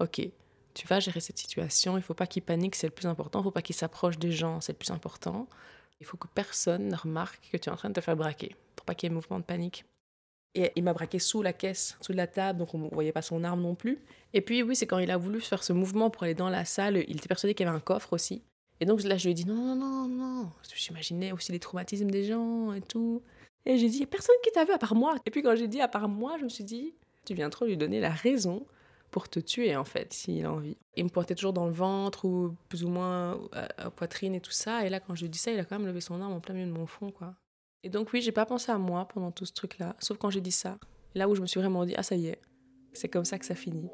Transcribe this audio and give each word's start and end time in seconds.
ok, 0.00 0.28
tu 0.74 0.86
vas 0.86 1.00
gérer 1.00 1.20
cette 1.20 1.38
situation, 1.38 1.96
il 1.96 2.02
faut 2.02 2.14
pas 2.14 2.26
qu'il 2.26 2.42
panique, 2.42 2.74
c'est 2.76 2.86
le 2.86 2.92
plus 2.92 3.06
important, 3.06 3.40
il 3.40 3.44
faut 3.44 3.50
pas 3.50 3.62
qu'il 3.62 3.74
s'approche 3.74 4.18
des 4.18 4.32
gens, 4.32 4.60
c'est 4.60 4.72
le 4.72 4.78
plus 4.78 4.90
important. 4.90 5.48
Il 6.00 6.06
faut 6.06 6.18
que 6.18 6.28
personne 6.28 6.88
ne 6.88 6.96
remarque 6.96 7.48
que 7.50 7.56
tu 7.56 7.70
es 7.70 7.72
en 7.72 7.76
train 7.76 7.88
de 7.88 7.94
te 7.94 8.00
faire 8.00 8.16
braquer, 8.16 8.54
pour 8.74 8.84
pas 8.84 8.94
qu'il 8.94 9.08
y 9.08 9.12
ait 9.12 9.14
mouvement 9.14 9.38
de 9.38 9.44
panique. 9.44 9.86
Et 10.54 10.72
il 10.74 10.84
m'a 10.84 10.92
braqué 10.92 11.18
sous 11.18 11.42
la 11.42 11.52
caisse, 11.52 11.96
sous 12.00 12.12
la 12.12 12.26
table, 12.26 12.58
donc 12.58 12.74
on 12.74 12.78
ne 12.78 12.88
voyait 12.88 13.12
pas 13.12 13.22
son 13.22 13.44
arme 13.44 13.60
non 13.60 13.74
plus. 13.74 13.98
Et 14.32 14.40
puis 14.40 14.62
oui, 14.62 14.74
c'est 14.74 14.86
quand 14.86 14.98
il 14.98 15.10
a 15.10 15.18
voulu 15.18 15.40
faire 15.40 15.62
ce 15.62 15.72
mouvement 15.72 16.08
pour 16.08 16.22
aller 16.22 16.34
dans 16.34 16.48
la 16.48 16.64
salle, 16.64 17.04
il 17.08 17.16
était 17.16 17.28
persuadé 17.28 17.54
qu'il 17.54 17.66
y 17.66 17.68
avait 17.68 17.76
un 17.76 17.80
coffre 17.80 18.14
aussi. 18.14 18.42
Et 18.80 18.86
donc 18.86 19.02
là, 19.02 19.16
je 19.16 19.24
lui 19.24 19.32
ai 19.32 19.34
dit 19.34 19.46
non, 19.46 19.74
non, 19.74 19.76
non, 19.76 20.08
non. 20.08 20.50
J'imaginais 20.74 21.32
aussi 21.32 21.52
les 21.52 21.58
traumatismes 21.58 22.10
des 22.10 22.24
gens 22.24 22.72
et 22.72 22.80
tout. 22.80 23.22
Et 23.66 23.78
j'ai 23.78 23.88
dit, 23.88 23.96
il 23.96 24.00
n'y 24.00 24.04
a 24.04 24.08
personne 24.08 24.36
qui 24.42 24.50
t'a 24.50 24.64
vu 24.64 24.72
à 24.72 24.78
part 24.78 24.94
moi. 24.94 25.16
Et 25.26 25.30
puis 25.30 25.42
quand 25.42 25.56
j'ai 25.56 25.68
dit 25.68 25.80
à 25.80 25.88
part 25.88 26.08
moi, 26.08 26.36
je 26.38 26.44
me 26.44 26.48
suis 26.48 26.64
dit, 26.64 26.94
tu 27.26 27.34
viens 27.34 27.50
trop 27.50 27.66
lui 27.66 27.76
donner 27.76 28.00
la 28.00 28.10
raison 28.10 28.66
pour 29.10 29.28
te 29.28 29.40
tuer 29.40 29.76
en 29.76 29.84
fait, 29.84 30.12
s'il 30.12 30.44
a 30.44 30.52
envie. 30.52 30.76
Il 30.96 31.04
me 31.04 31.08
pointait 31.08 31.34
toujours 31.34 31.52
dans 31.52 31.66
le 31.66 31.72
ventre 31.72 32.24
ou 32.24 32.54
plus 32.68 32.84
ou 32.84 32.88
moins 32.88 33.38
à 33.52 33.84
la 33.84 33.90
poitrine 33.90 34.34
et 34.34 34.40
tout 34.40 34.50
ça. 34.50 34.84
Et 34.86 34.88
là, 34.88 35.00
quand 35.00 35.14
je 35.14 35.22
lui 35.22 35.30
dis 35.30 35.38
ça, 35.38 35.50
il 35.50 35.58
a 35.58 35.64
quand 35.64 35.78
même 35.78 35.86
levé 35.86 36.00
son 36.00 36.20
arme 36.20 36.32
en 36.32 36.40
plein 36.40 36.54
milieu 36.54 36.66
de 36.66 36.72
mon 36.72 36.86
front, 36.86 37.10
quoi. 37.10 37.34
Et 37.82 37.88
donc 37.88 38.12
oui, 38.12 38.20
j'ai 38.20 38.32
pas 38.32 38.46
pensé 38.46 38.72
à 38.72 38.78
moi 38.78 39.06
pendant 39.06 39.30
tout 39.30 39.46
ce 39.46 39.52
truc-là, 39.52 39.96
sauf 40.00 40.18
quand 40.18 40.30
j'ai 40.30 40.40
dit 40.40 40.52
ça. 40.52 40.78
Là 41.14 41.28
où 41.28 41.34
je 41.34 41.40
me 41.40 41.46
suis 41.46 41.60
vraiment 41.60 41.84
dit, 41.84 41.94
ah 41.96 42.02
ça 42.02 42.16
y 42.16 42.26
est, 42.26 42.40
c'est 42.92 43.08
comme 43.08 43.24
ça 43.24 43.38
que 43.38 43.46
ça 43.46 43.54
finit. 43.54 43.88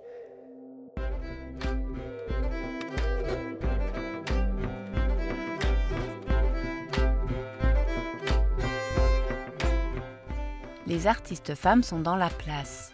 Les 10.86 11.06
artistes 11.06 11.54
femmes 11.54 11.82
sont 11.82 12.00
dans 12.00 12.16
la 12.16 12.28
place. 12.28 12.92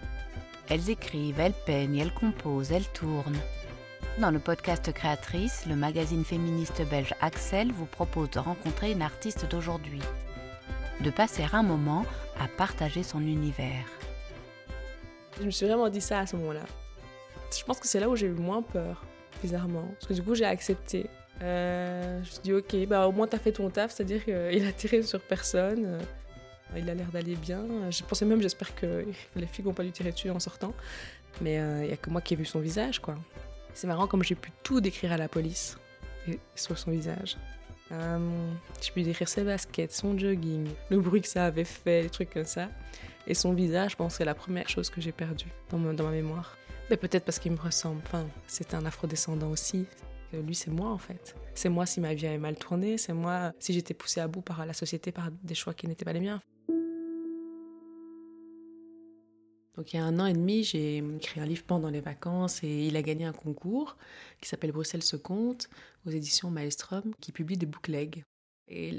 Elles 0.70 0.90
écrivent, 0.90 1.40
elles 1.40 1.54
peignent, 1.64 1.96
elles 1.96 2.12
composent, 2.12 2.72
elles 2.72 2.88
tournent. 2.88 3.38
Dans 4.18 4.30
le 4.30 4.38
podcast 4.38 4.92
Créatrice, 4.92 5.64
le 5.66 5.74
magazine 5.76 6.26
féministe 6.26 6.82
belge 6.90 7.14
Axel 7.22 7.72
vous 7.72 7.86
propose 7.86 8.30
de 8.30 8.38
rencontrer 8.38 8.92
une 8.92 9.00
artiste 9.00 9.48
d'aujourd'hui, 9.48 10.02
de 11.00 11.10
passer 11.10 11.44
un 11.54 11.62
moment 11.62 12.04
à 12.38 12.48
partager 12.48 13.02
son 13.02 13.20
univers. 13.20 13.86
Je 15.40 15.46
me 15.46 15.50
suis 15.50 15.64
vraiment 15.64 15.88
dit 15.88 16.02
ça 16.02 16.18
à 16.18 16.26
ce 16.26 16.36
moment-là. 16.36 16.66
Je 17.56 17.64
pense 17.64 17.80
que 17.80 17.86
c'est 17.86 18.00
là 18.00 18.10
où 18.10 18.16
j'ai 18.16 18.26
eu 18.26 18.32
moins 18.32 18.60
peur, 18.60 19.02
bizarrement. 19.40 19.88
Parce 19.94 20.08
que 20.08 20.12
du 20.12 20.22
coup, 20.22 20.34
j'ai 20.34 20.44
accepté. 20.44 21.08
Euh, 21.40 22.16
je 22.16 22.20
me 22.20 22.24
suis 22.24 22.42
dit, 22.42 22.52
ok, 22.52 22.88
bah, 22.88 23.08
au 23.08 23.12
moins 23.12 23.26
t'as 23.26 23.38
fait 23.38 23.52
ton 23.52 23.70
taf, 23.70 23.92
c'est-à-dire 23.92 24.22
qu'il 24.22 24.66
a 24.68 24.72
tiré 24.72 25.02
sur 25.02 25.20
personne. 25.22 25.98
Il 26.76 26.88
a 26.90 26.94
l'air 26.94 27.08
d'aller 27.08 27.36
bien. 27.36 27.64
Je 27.90 28.02
pensais 28.02 28.24
même, 28.24 28.42
j'espère 28.42 28.74
que 28.74 29.06
les 29.36 29.46
filles 29.46 29.64
vont 29.64 29.72
pas 29.72 29.82
lui 29.82 29.92
tirer 29.92 30.12
dessus 30.12 30.30
en 30.30 30.40
sortant. 30.40 30.74
Mais 31.40 31.54
il 31.54 31.58
euh, 31.58 31.86
n'y 31.86 31.92
a 31.92 31.96
que 31.96 32.10
moi 32.10 32.20
qui 32.20 32.34
ai 32.34 32.36
vu 32.36 32.44
son 32.44 32.60
visage, 32.60 33.00
quoi. 33.00 33.16
C'est 33.74 33.86
marrant 33.86 34.06
comme 34.06 34.22
j'ai 34.22 34.34
pu 34.34 34.50
tout 34.62 34.80
décrire 34.80 35.12
à 35.12 35.16
la 35.16 35.28
police 35.28 35.78
et 36.26 36.38
sur 36.54 36.78
son 36.78 36.90
visage. 36.90 37.36
Euh, 37.92 38.18
j'ai 38.82 38.90
pu 38.90 39.02
décrire 39.02 39.28
ses 39.28 39.44
baskets, 39.44 39.92
son 39.92 40.18
jogging, 40.18 40.68
le 40.90 41.00
bruit 41.00 41.22
que 41.22 41.28
ça 41.28 41.46
avait 41.46 41.64
fait, 41.64 42.02
des 42.02 42.10
trucs 42.10 42.30
comme 42.30 42.44
ça. 42.44 42.68
Et 43.26 43.34
son 43.34 43.52
visage, 43.52 43.92
je 43.92 43.96
pense, 43.96 44.16
c'est 44.16 44.24
la 44.24 44.34
première 44.34 44.68
chose 44.68 44.90
que 44.90 45.00
j'ai 45.00 45.12
perdue 45.12 45.52
dans, 45.70 45.78
ma 45.78 46.10
mémoire. 46.10 46.56
Mais 46.90 46.96
peut-être 46.96 47.24
parce 47.24 47.38
qu'il 47.38 47.52
me 47.52 47.58
ressemble. 47.58 48.00
Enfin, 48.06 48.26
c'est 48.46 48.74
un 48.74 48.84
afrodescendant 48.86 49.50
aussi. 49.50 49.86
Lui, 50.32 50.54
c'est 50.54 50.70
moi 50.70 50.90
en 50.90 50.98
fait. 50.98 51.34
C'est 51.54 51.70
moi 51.70 51.86
si 51.86 52.00
ma 52.00 52.12
vie 52.12 52.26
avait 52.26 52.38
mal 52.38 52.56
tourné, 52.56 52.98
c'est 52.98 53.14
moi 53.14 53.52
si 53.58 53.72
j'étais 53.72 53.94
poussée 53.94 54.20
à 54.20 54.28
bout 54.28 54.42
par 54.42 54.64
la 54.66 54.74
société 54.74 55.10
par 55.10 55.30
des 55.30 55.54
choix 55.54 55.72
qui 55.72 55.86
n'étaient 55.86 56.04
pas 56.04 56.12
les 56.12 56.20
miens. 56.20 56.42
Donc 59.76 59.92
il 59.92 59.96
y 59.96 60.00
a 60.00 60.04
un 60.04 60.18
an 60.18 60.26
et 60.26 60.32
demi, 60.32 60.64
j'ai 60.64 60.98
écrit 60.98 61.40
un 61.40 61.46
livre 61.46 61.62
pendant 61.62 61.88
les 61.88 62.00
vacances 62.00 62.64
et 62.64 62.86
il 62.88 62.96
a 62.96 63.02
gagné 63.02 63.24
un 63.24 63.32
concours 63.32 63.96
qui 64.40 64.48
s'appelle 64.48 64.72
Bruxelles 64.72 65.04
se 65.04 65.16
compte 65.16 65.70
aux 66.04 66.10
éditions 66.10 66.50
Maelstrom 66.50 67.14
qui 67.20 67.30
publie 67.30 67.56
des 67.56 67.66
booklegs. 67.66 68.24
Et 68.66 68.90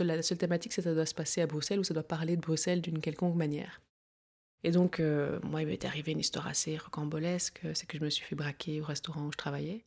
la 0.00 0.22
seule 0.22 0.38
thématique, 0.38 0.72
c'est 0.72 0.80
que 0.80 0.88
ça 0.88 0.94
doit 0.94 1.06
se 1.06 1.14
passer 1.14 1.42
à 1.42 1.46
Bruxelles 1.46 1.78
ou 1.78 1.84
ça 1.84 1.94
doit 1.94 2.02
parler 2.02 2.36
de 2.36 2.40
Bruxelles 2.40 2.80
d'une 2.80 3.00
quelconque 3.00 3.36
manière. 3.36 3.80
Et 4.64 4.70
donc, 4.70 5.00
euh, 5.00 5.38
moi, 5.42 5.62
il 5.62 5.68
m'est 5.68 5.84
arrivé 5.84 6.12
une 6.12 6.20
histoire 6.20 6.46
assez 6.46 6.76
rocambolesque, 6.76 7.60
c'est 7.74 7.86
que 7.86 7.98
je 7.98 8.04
me 8.04 8.10
suis 8.10 8.24
fait 8.24 8.34
braquer 8.34 8.80
au 8.80 8.84
restaurant 8.84 9.26
où 9.26 9.32
je 9.32 9.36
travaillais. 9.36 9.84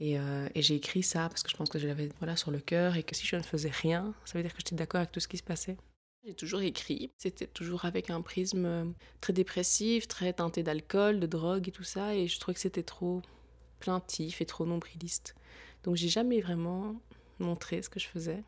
Et, 0.00 0.18
euh, 0.18 0.48
et 0.54 0.62
j'ai 0.62 0.76
écrit 0.76 1.02
ça 1.02 1.28
parce 1.28 1.42
que 1.42 1.50
je 1.50 1.56
pense 1.56 1.68
que 1.68 1.78
je 1.78 1.86
l'avais 1.86 2.08
voilà, 2.18 2.34
sur 2.34 2.50
le 2.50 2.58
cœur 2.58 2.96
et 2.96 3.02
que 3.02 3.14
si 3.14 3.26
je 3.26 3.36
ne 3.36 3.42
faisais 3.42 3.70
rien, 3.70 4.14
ça 4.24 4.38
veut 4.38 4.42
dire 4.42 4.52
que 4.52 4.58
j'étais 4.58 4.74
d'accord 4.74 5.00
avec 5.00 5.12
tout 5.12 5.20
ce 5.20 5.28
qui 5.28 5.36
se 5.36 5.42
passait. 5.42 5.76
J'ai 6.24 6.34
toujours 6.34 6.60
écrit. 6.60 7.10
C'était 7.18 7.46
toujours 7.46 7.84
avec 7.84 8.10
un 8.10 8.20
prisme 8.20 8.64
euh, 8.64 8.84
très 9.20 9.32
dépressif, 9.32 10.08
très 10.08 10.32
teinté 10.32 10.62
d'alcool, 10.62 11.20
de 11.20 11.26
drogue 11.26 11.68
et 11.68 11.72
tout 11.72 11.84
ça. 11.84 12.14
Et 12.14 12.28
je 12.28 12.38
trouvais 12.40 12.54
que 12.54 12.60
c'était 12.60 12.82
trop 12.82 13.22
plaintif 13.78 14.40
et 14.40 14.46
trop 14.46 14.66
nombriliste. 14.66 15.34
Donc 15.82 15.96
j'ai 15.96 16.08
jamais 16.08 16.40
vraiment 16.40 16.96
montré 17.38 17.82
ce 17.82 17.88
que 17.88 18.00
je 18.00 18.06
faisais. 18.06 18.42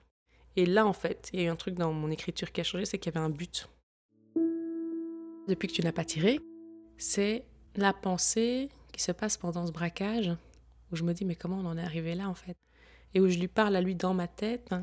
Et 0.56 0.66
là, 0.66 0.86
en 0.86 0.92
fait, 0.92 1.30
il 1.32 1.40
y 1.40 1.42
a 1.42 1.46
eu 1.46 1.48
un 1.48 1.56
truc 1.56 1.74
dans 1.74 1.92
mon 1.92 2.10
écriture 2.10 2.52
qui 2.52 2.60
a 2.60 2.64
changé, 2.64 2.84
c'est 2.84 2.98
qu'il 2.98 3.12
y 3.12 3.16
avait 3.16 3.24
un 3.24 3.30
but. 3.30 3.68
Depuis 5.48 5.66
que 5.68 5.72
tu 5.72 5.82
n'as 5.82 5.92
pas 5.92 6.04
tiré, 6.04 6.40
c'est 6.98 7.46
la 7.74 7.94
pensée 7.94 8.68
qui 8.92 9.02
se 9.02 9.12
passe 9.12 9.38
pendant 9.38 9.66
ce 9.66 9.72
braquage, 9.72 10.30
où 10.92 10.96
je 10.96 11.04
me 11.04 11.12
dis, 11.12 11.24
mais 11.24 11.36
comment 11.36 11.58
on 11.58 11.66
en 11.66 11.78
est 11.78 11.82
arrivé 11.82 12.14
là, 12.14 12.28
en 12.28 12.34
fait? 12.34 12.56
Et 13.14 13.20
où 13.20 13.28
je 13.28 13.38
lui 13.38 13.48
parle 13.48 13.76
à 13.76 13.80
lui 13.80 13.94
dans 13.94 14.14
ma 14.14 14.28
tête, 14.28 14.74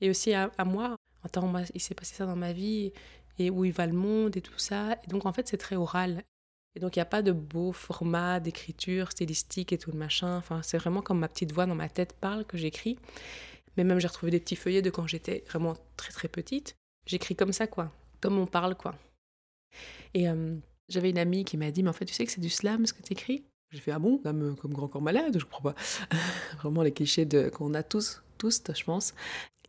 et 0.00 0.10
aussi 0.10 0.34
à 0.34 0.50
moi, 0.64 0.96
attends, 1.22 1.52
il 1.74 1.80
s'est 1.80 1.94
passé 1.94 2.14
ça 2.14 2.26
dans 2.26 2.36
ma 2.36 2.52
vie, 2.52 2.92
et 3.38 3.50
où 3.50 3.64
il 3.64 3.72
va 3.72 3.86
le 3.86 3.92
monde, 3.92 4.36
et 4.36 4.40
tout 4.40 4.58
ça. 4.58 4.92
Et 5.04 5.06
donc, 5.08 5.26
en 5.26 5.32
fait, 5.32 5.48
c'est 5.48 5.56
très 5.56 5.76
oral. 5.76 6.22
Et 6.76 6.80
donc, 6.80 6.96
il 6.96 6.98
n'y 6.98 7.02
a 7.02 7.06
pas 7.06 7.22
de 7.22 7.32
beau 7.32 7.72
format 7.72 8.40
d'écriture 8.40 9.12
stylistique 9.12 9.72
et 9.72 9.78
tout 9.78 9.92
le 9.92 9.98
machin. 9.98 10.36
Enfin, 10.36 10.62
c'est 10.62 10.78
vraiment 10.78 11.02
comme 11.02 11.20
ma 11.20 11.28
petite 11.28 11.52
voix 11.52 11.66
dans 11.66 11.74
ma 11.74 11.88
tête 11.88 12.14
parle 12.20 12.44
que 12.44 12.56
j'écris. 12.56 12.98
Mais 13.76 13.84
même, 13.84 14.00
j'ai 14.00 14.08
retrouvé 14.08 14.30
des 14.30 14.40
petits 14.40 14.56
feuillets 14.56 14.82
de 14.82 14.90
quand 14.90 15.06
j'étais 15.06 15.44
vraiment 15.48 15.74
très, 15.96 16.12
très 16.12 16.28
petite. 16.28 16.76
J'écris 17.06 17.36
comme 17.36 17.52
ça, 17.52 17.66
quoi. 17.66 17.92
Comme 18.20 18.38
on 18.38 18.46
parle, 18.46 18.74
quoi. 18.74 18.94
Et 20.14 20.28
euh, 20.28 20.56
j'avais 20.88 21.10
une 21.10 21.18
amie 21.18 21.44
qui 21.44 21.56
m'a 21.56 21.70
dit, 21.70 21.82
mais 21.82 21.90
en 21.90 21.94
fait, 21.94 22.04
tu 22.04 22.14
sais 22.14 22.24
que 22.24 22.32
c'est 22.32 22.40
du 22.40 22.50
slam, 22.50 22.86
ce 22.86 22.92
que 22.92 23.02
tu 23.02 23.12
écris 23.12 23.44
J'ai 23.74 23.80
fait, 23.80 23.90
ah 23.90 23.98
bon 23.98 24.18
comme, 24.18 24.54
grand 24.72 24.86
corps 24.86 25.02
malade, 25.02 25.36
je 25.36 25.44
crois 25.44 25.72
pas. 25.72 25.80
vraiment 26.58 26.84
les 26.84 26.92
clichés 26.92 27.26
qu'on 27.52 27.74
a 27.74 27.82
tous, 27.82 28.22
tous, 28.38 28.62
je 28.72 28.84
pense. 28.84 29.14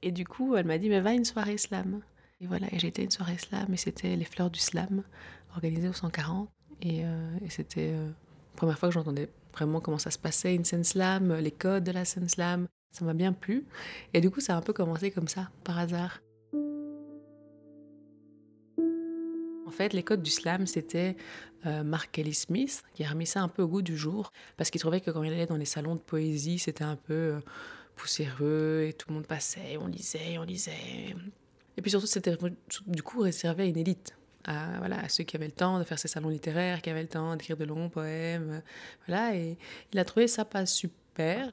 Et 0.03 0.11
du 0.11 0.25
coup, 0.25 0.55
elle 0.55 0.67
m'a 0.67 0.77
dit, 0.77 0.89
mais 0.89 1.01
va 1.01 1.09
à 1.09 1.13
une 1.13 1.25
soirée 1.25 1.57
slam. 1.57 2.01
Et 2.39 2.45
voilà, 2.45 2.67
et 2.71 2.85
été 2.85 3.01
à 3.01 3.05
une 3.05 3.09
soirée 3.09 3.39
slam, 3.39 3.73
et 3.73 3.77
c'était 3.77 4.15
les 4.15 4.25
fleurs 4.25 4.51
du 4.51 4.59
slam, 4.59 5.01
organisée 5.55 5.89
au 5.89 5.93
140. 5.93 6.47
Et, 6.83 7.03
euh, 7.03 7.37
et 7.43 7.49
c'était 7.49 7.93
euh, 7.93 8.09
la 8.09 8.57
première 8.57 8.77
fois 8.77 8.89
que 8.89 8.93
j'entendais 8.93 9.27
vraiment 9.53 9.81
comment 9.81 9.97
ça 9.97 10.11
se 10.11 10.19
passait, 10.19 10.53
une 10.53 10.65
scène 10.65 10.83
slam, 10.83 11.33
les 11.33 11.51
codes 11.51 11.83
de 11.83 11.91
la 11.91 12.05
scène 12.05 12.29
slam. 12.29 12.67
Ça 12.91 13.05
m'a 13.05 13.15
bien 13.15 13.33
plu. 13.33 13.65
Et 14.13 14.21
du 14.21 14.29
coup, 14.29 14.39
ça 14.39 14.53
a 14.53 14.57
un 14.57 14.61
peu 14.61 14.71
commencé 14.71 15.09
comme 15.09 15.27
ça, 15.27 15.49
par 15.63 15.79
hasard. 15.79 16.19
Fait, 19.75 19.93
les 19.93 20.03
codes 20.03 20.23
du 20.23 20.31
slam, 20.31 20.65
c'était 20.67 21.15
euh, 21.65 21.83
Mark 21.83 22.11
Kelly 22.11 22.33
Smith 22.33 22.83
qui 22.93 23.03
a 23.03 23.09
remis 23.09 23.27
ça 23.27 23.41
un 23.41 23.47
peu 23.47 23.63
au 23.63 23.67
goût 23.67 23.81
du 23.81 23.97
jour, 23.97 24.31
parce 24.57 24.69
qu'il 24.69 24.81
trouvait 24.81 25.01
que 25.01 25.11
quand 25.11 25.23
il 25.23 25.33
allait 25.33 25.45
dans 25.45 25.57
les 25.57 25.65
salons 25.65 25.95
de 25.95 26.01
poésie, 26.01 26.59
c'était 26.59 26.83
un 26.83 26.95
peu 26.95 27.39
poussiéreux 27.95 28.85
et 28.87 28.93
tout 28.93 29.07
le 29.09 29.15
monde 29.15 29.27
passait, 29.27 29.77
on 29.79 29.87
lisait, 29.87 30.37
on 30.37 30.43
lisait. 30.43 31.15
Et 31.77 31.81
puis 31.81 31.91
surtout, 31.91 32.07
c'était 32.07 32.37
du 32.87 33.03
coup 33.03 33.19
réservé 33.21 33.63
à 33.63 33.65
une 33.65 33.77
élite, 33.77 34.15
à, 34.45 34.77
voilà, 34.77 34.99
à 34.99 35.09
ceux 35.09 35.23
qui 35.23 35.35
avaient 35.35 35.47
le 35.47 35.51
temps 35.51 35.79
de 35.79 35.83
faire 35.83 35.99
ces 35.99 36.07
salons 36.07 36.29
littéraires, 36.29 36.81
qui 36.81 36.89
avaient 36.89 37.01
le 37.01 37.09
temps 37.09 37.35
d'écrire 37.35 37.57
de 37.57 37.65
longs 37.65 37.89
poèmes. 37.89 38.61
Voilà, 39.07 39.35
et 39.35 39.57
il 39.93 39.99
a 39.99 40.05
trouvé 40.05 40.27
ça 40.27 40.45
pas 40.45 40.65
super. 40.65 41.51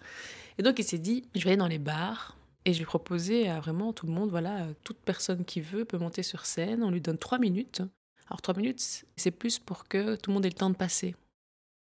Et 0.58 0.62
donc 0.62 0.78
il 0.78 0.84
s'est 0.84 0.98
dit, 0.98 1.24
je 1.34 1.42
vais 1.44 1.50
aller 1.50 1.56
dans 1.56 1.68
les 1.68 1.78
bars 1.78 2.36
et 2.64 2.72
je 2.72 2.78
vais 2.78 2.84
proposer 2.84 3.48
à 3.48 3.58
vraiment 3.58 3.92
tout 3.92 4.06
le 4.06 4.12
monde, 4.12 4.30
voilà, 4.30 4.66
toute 4.84 4.98
personne 4.98 5.44
qui 5.44 5.60
veut 5.60 5.84
peut 5.84 5.98
monter 5.98 6.22
sur 6.22 6.46
scène, 6.46 6.82
on 6.82 6.90
lui 6.90 7.00
donne 7.00 7.18
trois 7.18 7.38
minutes. 7.38 7.82
Alors 8.32 8.40
trois 8.40 8.56
minutes, 8.56 9.04
c'est 9.14 9.30
plus 9.30 9.58
pour 9.58 9.84
que 9.84 10.16
tout 10.16 10.30
le 10.30 10.34
monde 10.34 10.46
ait 10.46 10.48
le 10.48 10.54
temps 10.54 10.70
de 10.70 10.74
passer. 10.74 11.14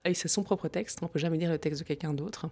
Et 0.06 0.14
c'est 0.14 0.28
son 0.28 0.44
propre 0.44 0.68
texte, 0.68 1.00
on 1.02 1.08
peut 1.08 1.18
jamais 1.18 1.40
dire 1.40 1.50
le 1.50 1.58
texte 1.58 1.82
de 1.82 1.88
quelqu'un 1.88 2.14
d'autre. 2.14 2.46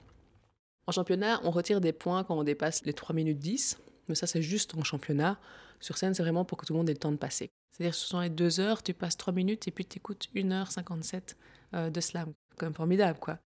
En 0.88 0.92
championnat, 0.92 1.40
on 1.44 1.52
retire 1.52 1.82
des 1.82 1.94
points 1.94 2.24
quand 2.24 2.36
on 2.36 2.44
dépasse 2.44 2.84
les 2.86 2.94
3 2.94 3.16
minutes 3.16 3.38
10, 3.38 3.78
mais 4.08 4.16
ça 4.16 4.26
c'est 4.26 4.42
juste 4.42 4.74
en 4.74 4.84
championnat. 4.84 5.40
Sur 5.80 6.00
scène, 6.00 6.16
c'est 6.16 6.24
vraiment 6.24 6.46
pour 6.46 6.58
que 6.58 6.66
tout 6.66 6.74
le 6.74 6.80
monde 6.80 6.90
ait 6.90 6.94
le 6.94 6.98
temps 6.98 7.12
de 7.12 7.18
passer. 7.18 7.52
C'est-à-dire 7.72 7.94
ce 7.94 8.08
sont 8.08 8.20
les 8.22 8.32
2 8.32 8.60
heures, 8.60 8.82
tu 8.82 8.96
passes 8.96 9.18
3 9.18 9.32
minutes 9.36 9.68
et 9.68 9.72
puis 9.72 9.86
tu 9.86 10.00
écoutes 10.00 10.30
1h57 10.34 11.36
euh, 11.76 11.92
de 11.92 12.02
slam. 12.02 12.34
Quand 12.58 12.66
même 12.66 12.74
formidable, 12.74 13.20
quoi. 13.20 13.38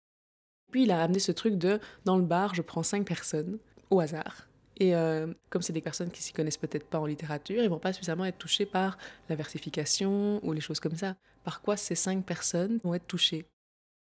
Puis 0.70 0.84
il 0.84 0.92
a 0.92 1.02
amené 1.02 1.18
ce 1.18 1.32
truc 1.32 1.58
de, 1.58 1.80
dans 2.04 2.16
le 2.16 2.22
bar, 2.22 2.54
je 2.54 2.62
prends 2.62 2.84
5 2.84 3.04
personnes 3.04 3.58
au 3.90 3.98
hasard. 3.98 4.46
Et 4.78 4.94
euh, 4.94 5.32
comme 5.50 5.62
c'est 5.62 5.72
des 5.72 5.80
personnes 5.80 6.10
qui 6.10 6.22
s'y 6.22 6.32
connaissent 6.32 6.56
peut-être 6.56 6.86
pas 6.86 7.00
en 7.00 7.06
littérature, 7.06 7.62
ils 7.62 7.68
vont 7.68 7.80
pas 7.80 7.92
suffisamment 7.92 8.24
être 8.24 8.38
touchés 8.38 8.66
par 8.66 8.96
la 9.28 9.34
versification 9.34 10.40
ou 10.44 10.52
les 10.52 10.60
choses 10.60 10.80
comme 10.80 10.96
ça. 10.96 11.16
Par 11.42 11.60
quoi 11.60 11.76
ces 11.76 11.96
5 11.96 12.24
personnes 12.24 12.78
vont 12.84 12.94
être 12.94 13.06
touchées? 13.06 13.44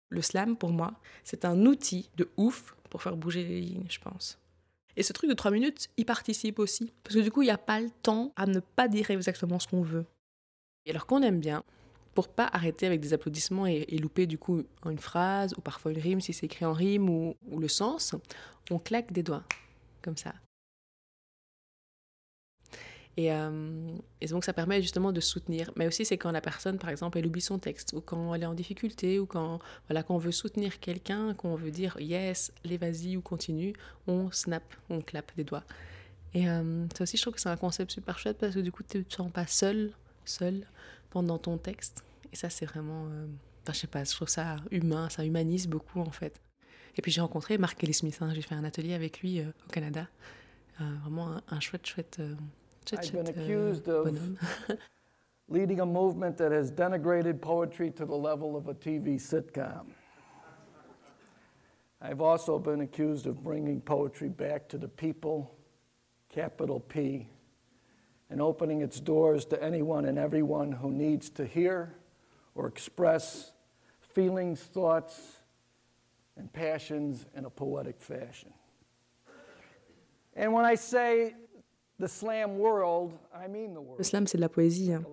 Le 0.09 0.23
slam, 0.23 0.57
pour 0.57 0.71
moi, 0.71 0.95
c'est 1.23 1.45
un 1.45 1.67
outil 1.67 2.09
de 2.17 2.29
ouf 2.37 2.75
pour 2.89 3.03
faire 3.03 3.17
bouger 3.17 3.45
les 3.45 3.61
lignes, 3.61 3.87
je 3.91 3.99
pense. 3.99 4.39
Et 4.97 5.03
ce 5.03 5.13
truc 5.13 5.29
de 5.29 5.35
trois 5.35 5.51
minutes, 5.51 5.89
il 5.97 6.07
participe 6.07 6.59
aussi. 6.59 6.93
Parce 7.03 7.17
que 7.17 7.21
du 7.21 7.31
coup, 7.31 7.43
il 7.43 7.47
n'y 7.47 7.51
a 7.51 7.59
pas 7.59 7.81
le 7.81 7.91
temps 8.03 8.33
à 8.37 8.47
ne 8.47 8.61
pas 8.61 8.89
dire 8.89 9.11
exactement 9.11 9.59
ce 9.59 9.67
qu'on 9.67 9.83
veut. 9.83 10.07
Et 10.87 10.91
alors 10.91 11.07
qu'on 11.07 11.23
aime 11.23 11.41
bien, 11.41 11.65
pour 12.15 12.29
pas 12.29 12.49
arrêter 12.53 12.87
avec 12.87 13.01
des 13.01 13.13
applaudissements 13.13 13.67
et, 13.67 13.85
louper 13.99 14.27
du 14.27 14.39
coup 14.39 14.63
une 14.85 14.99
phrase 14.99 15.55
ou 15.57 15.61
parfois 15.61 15.91
une 15.91 15.99
rime 15.99 16.21
si 16.21 16.33
c'est 16.33 16.47
écrit 16.47 16.65
en 16.65 16.73
rime 16.73 17.11
ou, 17.11 17.37
le 17.59 17.69
sens, 17.69 18.15
on 18.71 18.79
claque 18.79 19.13
des 19.13 19.23
doigts 19.23 19.45
comme 20.03 20.17
ça. 20.17 20.35
Et, 23.17 23.33
euh, 23.33 23.97
et, 24.21 24.27
donc 24.27 24.45
ça 24.45 24.53
permet 24.53 24.83
justement 24.83 25.13
de 25.13 25.21
soutenir. 25.21 25.71
Mais 25.77 25.87
aussi 25.87 26.05
c'est 26.05 26.19
quand 26.19 26.33
la 26.33 26.41
personne, 26.41 26.79
par 26.79 26.91
exemple, 26.91 27.19
elle 27.19 27.27
oublie 27.27 27.41
son 27.41 27.59
texte, 27.59 27.93
ou 27.93 28.01
quand 28.01 28.35
elle 28.35 28.43
est 28.43 28.47
en 28.47 28.55
difficulté, 28.55 29.21
ou 29.21 29.27
quand, 29.27 29.61
voilà, 29.89 30.03
quand 30.03 30.17
on 30.17 30.19
veut 30.19 30.33
soutenir 30.33 30.81
quelqu'un, 30.81 31.35
qu'on 31.35 31.55
veut 31.55 31.71
dire 31.71 31.97
yes, 32.01 32.53
les 32.65 32.77
vas-y 32.77 33.17
ou 33.17 33.21
continue, 33.21 33.73
on 34.09 34.31
snap, 34.33 34.65
on 34.91 35.01
clappe 35.01 35.31
des 35.37 35.45
doigts. 35.45 35.65
Et 36.35 36.49
euh, 36.49 36.87
ça 36.97 37.05
aussi, 37.05 37.17
je 37.17 37.23
trouve 37.23 37.35
que 37.35 37.41
c'est 37.41 37.49
un 37.49 37.57
concept 37.57 37.93
super 37.93 38.19
chouette 38.19 38.39
parce 38.39 38.55
que 38.55 38.61
du 38.61 38.73
coup, 38.73 38.83
tu 38.83 38.99
ne 38.99 39.03
te 39.05 39.15
sens 39.15 39.31
pas 39.31 39.47
seul, 39.47 39.93
seul 40.25 40.67
pendant 41.11 41.39
ton 41.39 41.57
texte. 41.59 42.05
Et 42.33 42.37
ça, 42.37 42.51
c'est 42.51 42.67
vraiment. 42.67 43.07
Euh, 43.07 43.27
enfin, 43.63 43.73
je 43.73 43.79
sais 43.79 43.87
pas, 43.87 44.03
je 44.03 44.11
trouve 44.11 44.29
ça 44.29 44.57
humain, 44.73 45.09
ça 45.09 45.25
humanise 45.25 45.69
beaucoup 45.69 46.01
en 46.01 46.11
fait. 46.11 46.41
Et 46.97 47.03
puis 47.03 47.11
j'ai 47.11 47.21
rencontré 47.21 47.59
Mark 47.59 47.79
Kelly 47.79 47.95
Smith, 47.95 48.19
hein, 48.21 48.33
j'ai 48.35 48.43
fait 48.43 48.55
un 48.55 48.65
atelier 48.65 48.95
avec 48.95 49.21
lui 49.21 49.41
euh, 49.41 49.51
au 49.67 49.71
Canada. 49.71 50.09
Vraiment 51.03 51.41
un, 51.49 51.61
chouette, 51.61 51.87
chouette, 51.87 52.21
chouette, 52.85 53.29
uh, 53.29 53.31
accused 53.31 53.89
of 53.89 54.39
leading 55.49 55.81
a 55.81 55.87
movement 55.87 56.37
that 56.39 56.53
has 56.53 56.71
denigrated 56.71 57.41
poetry 57.41 57.91
to 57.91 58.05
the 58.05 58.15
level 58.15 58.57
of 58.57 58.69
a 58.69 58.75
TV 58.75 59.17
sitcom. 59.17 59.87
I've 62.01 62.21
also 62.21 62.59
been 62.59 62.83
accused 62.83 63.27
of 63.27 63.43
bringing 63.43 63.81
poetry 63.81 64.29
back 64.29 64.69
to 64.69 64.79
the 64.79 64.89
people, 64.89 65.57
capital 66.29 66.81
P, 66.81 67.29
and 68.29 68.43
opening 68.43 68.83
its 68.83 69.01
doors 69.01 69.45
to 69.47 69.63
anyone 69.63 70.05
and 70.05 70.19
everyone 70.19 70.73
who 70.73 70.91
needs 70.91 71.31
to 71.31 71.47
hear 71.47 71.95
or 72.55 72.67
express 72.67 73.53
feelings, 74.01 74.61
thoughts, 74.61 75.39
and 76.37 76.53
passions 76.53 77.27
in 77.35 77.45
a 77.45 77.51
poetic 77.51 78.01
fashion. 78.01 78.53
And 80.35 80.53
when 80.53 80.65
I 80.65 80.75
say 80.75 81.35
Le 83.99 84.05
slam, 84.05 84.27
c'est 84.27 84.37
de 84.37 84.41
la 84.41 84.49
poésie. 84.49 84.93
Hein. 84.93 85.05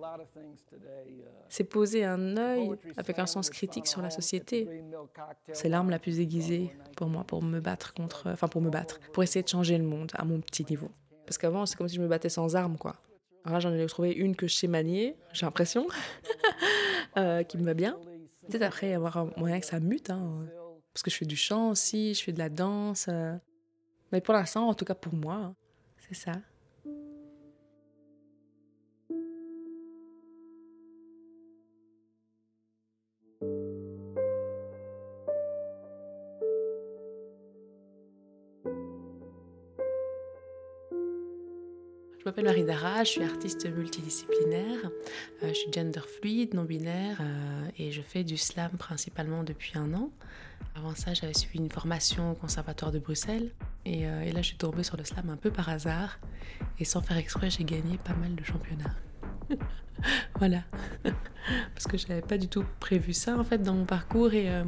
C'est 1.48 1.64
poser 1.64 2.04
un 2.04 2.36
œil 2.36 2.72
avec 2.96 3.18
un 3.18 3.26
sens 3.26 3.50
critique 3.50 3.86
sur 3.86 4.02
la 4.02 4.10
société. 4.10 4.82
C'est 5.52 5.68
l'arme 5.68 5.90
la 5.90 5.98
plus 5.98 6.18
aiguisée 6.18 6.74
pour 6.96 7.08
moi, 7.08 7.24
pour 7.24 7.42
me 7.42 7.60
battre 7.60 7.94
contre, 7.94 8.30
enfin 8.30 8.48
pour 8.48 8.60
me 8.60 8.70
battre, 8.70 8.98
pour 9.12 9.22
essayer 9.22 9.42
de 9.42 9.48
changer 9.48 9.78
le 9.78 9.84
monde 9.84 10.10
à 10.14 10.24
mon 10.24 10.40
petit 10.40 10.64
niveau. 10.64 10.90
Parce 11.24 11.38
qu'avant, 11.38 11.66
c'est 11.66 11.76
comme 11.76 11.88
si 11.88 11.96
je 11.96 12.00
me 12.02 12.08
battais 12.08 12.28
sans 12.28 12.56
armes, 12.56 12.76
quoi. 12.76 12.96
Alors 13.44 13.54
là, 13.54 13.60
j'en 13.60 13.72
ai 13.74 13.86
trouvé 13.86 14.12
une 14.12 14.36
que 14.36 14.46
je 14.46 14.54
sais 14.54 14.68
manier, 14.68 15.16
j'ai 15.32 15.46
l'impression, 15.46 15.86
euh, 17.16 17.42
qui 17.42 17.58
me 17.58 17.64
va 17.64 17.74
bien. 17.74 17.98
Peut-être 18.48 18.62
après 18.62 18.92
avoir 18.92 19.16
un 19.16 19.30
moyen 19.36 19.60
que 19.60 19.66
ça 19.66 19.80
mute, 19.80 20.10
hein, 20.10 20.46
parce 20.92 21.02
que 21.02 21.10
je 21.10 21.16
fais 21.16 21.24
du 21.24 21.36
chant 21.36 21.70
aussi, 21.70 22.14
je 22.14 22.22
fais 22.22 22.32
de 22.32 22.38
la 22.38 22.48
danse. 22.48 23.06
Euh. 23.08 23.36
Mais 24.12 24.20
pour 24.20 24.34
l'instant, 24.34 24.68
en 24.68 24.74
tout 24.74 24.84
cas 24.84 24.94
pour 24.94 25.14
moi, 25.14 25.54
c'est 25.96 26.14
ça. 26.14 26.32
M'appelle 42.32 42.46
Marie 42.46 42.64
Dara, 42.64 43.04
je 43.04 43.10
suis 43.10 43.22
artiste 43.22 43.68
multidisciplinaire, 43.70 44.90
euh, 45.42 45.48
je 45.48 45.52
suis 45.52 45.70
gender 45.70 46.00
fluide, 46.00 46.54
non-binaire 46.54 47.18
euh, 47.20 47.68
et 47.78 47.92
je 47.92 48.00
fais 48.00 48.24
du 48.24 48.38
slam 48.38 48.70
principalement 48.78 49.44
depuis 49.44 49.72
un 49.74 49.92
an. 49.92 50.08
Avant 50.74 50.94
ça, 50.94 51.12
j'avais 51.12 51.34
suivi 51.34 51.58
une 51.58 51.70
formation 51.70 52.32
au 52.32 52.34
Conservatoire 52.34 52.90
de 52.90 52.98
Bruxelles 52.98 53.50
euh, 53.86 54.22
et 54.22 54.32
là, 54.32 54.40
je 54.40 54.46
suis 54.46 54.56
tombée 54.56 54.82
sur 54.82 54.96
le 54.96 55.04
slam 55.04 55.28
un 55.28 55.36
peu 55.36 55.50
par 55.50 55.68
hasard 55.68 56.18
et 56.78 56.86
sans 56.86 57.02
faire 57.02 57.18
exprès, 57.18 57.50
j'ai 57.50 57.64
gagné 57.64 57.98
pas 57.98 58.14
mal 58.14 58.34
de 58.34 58.42
championnats. 58.42 58.96
voilà. 60.38 60.62
Parce 61.74 61.86
que 61.86 61.98
je 61.98 62.06
n'avais 62.08 62.22
pas 62.22 62.38
du 62.38 62.48
tout 62.48 62.64
prévu 62.78 63.12
ça 63.12 63.36
en 63.36 63.44
fait 63.44 63.58
dans 63.58 63.74
mon 63.74 63.84
parcours. 63.84 64.32
Et, 64.32 64.48
euh, 64.50 64.64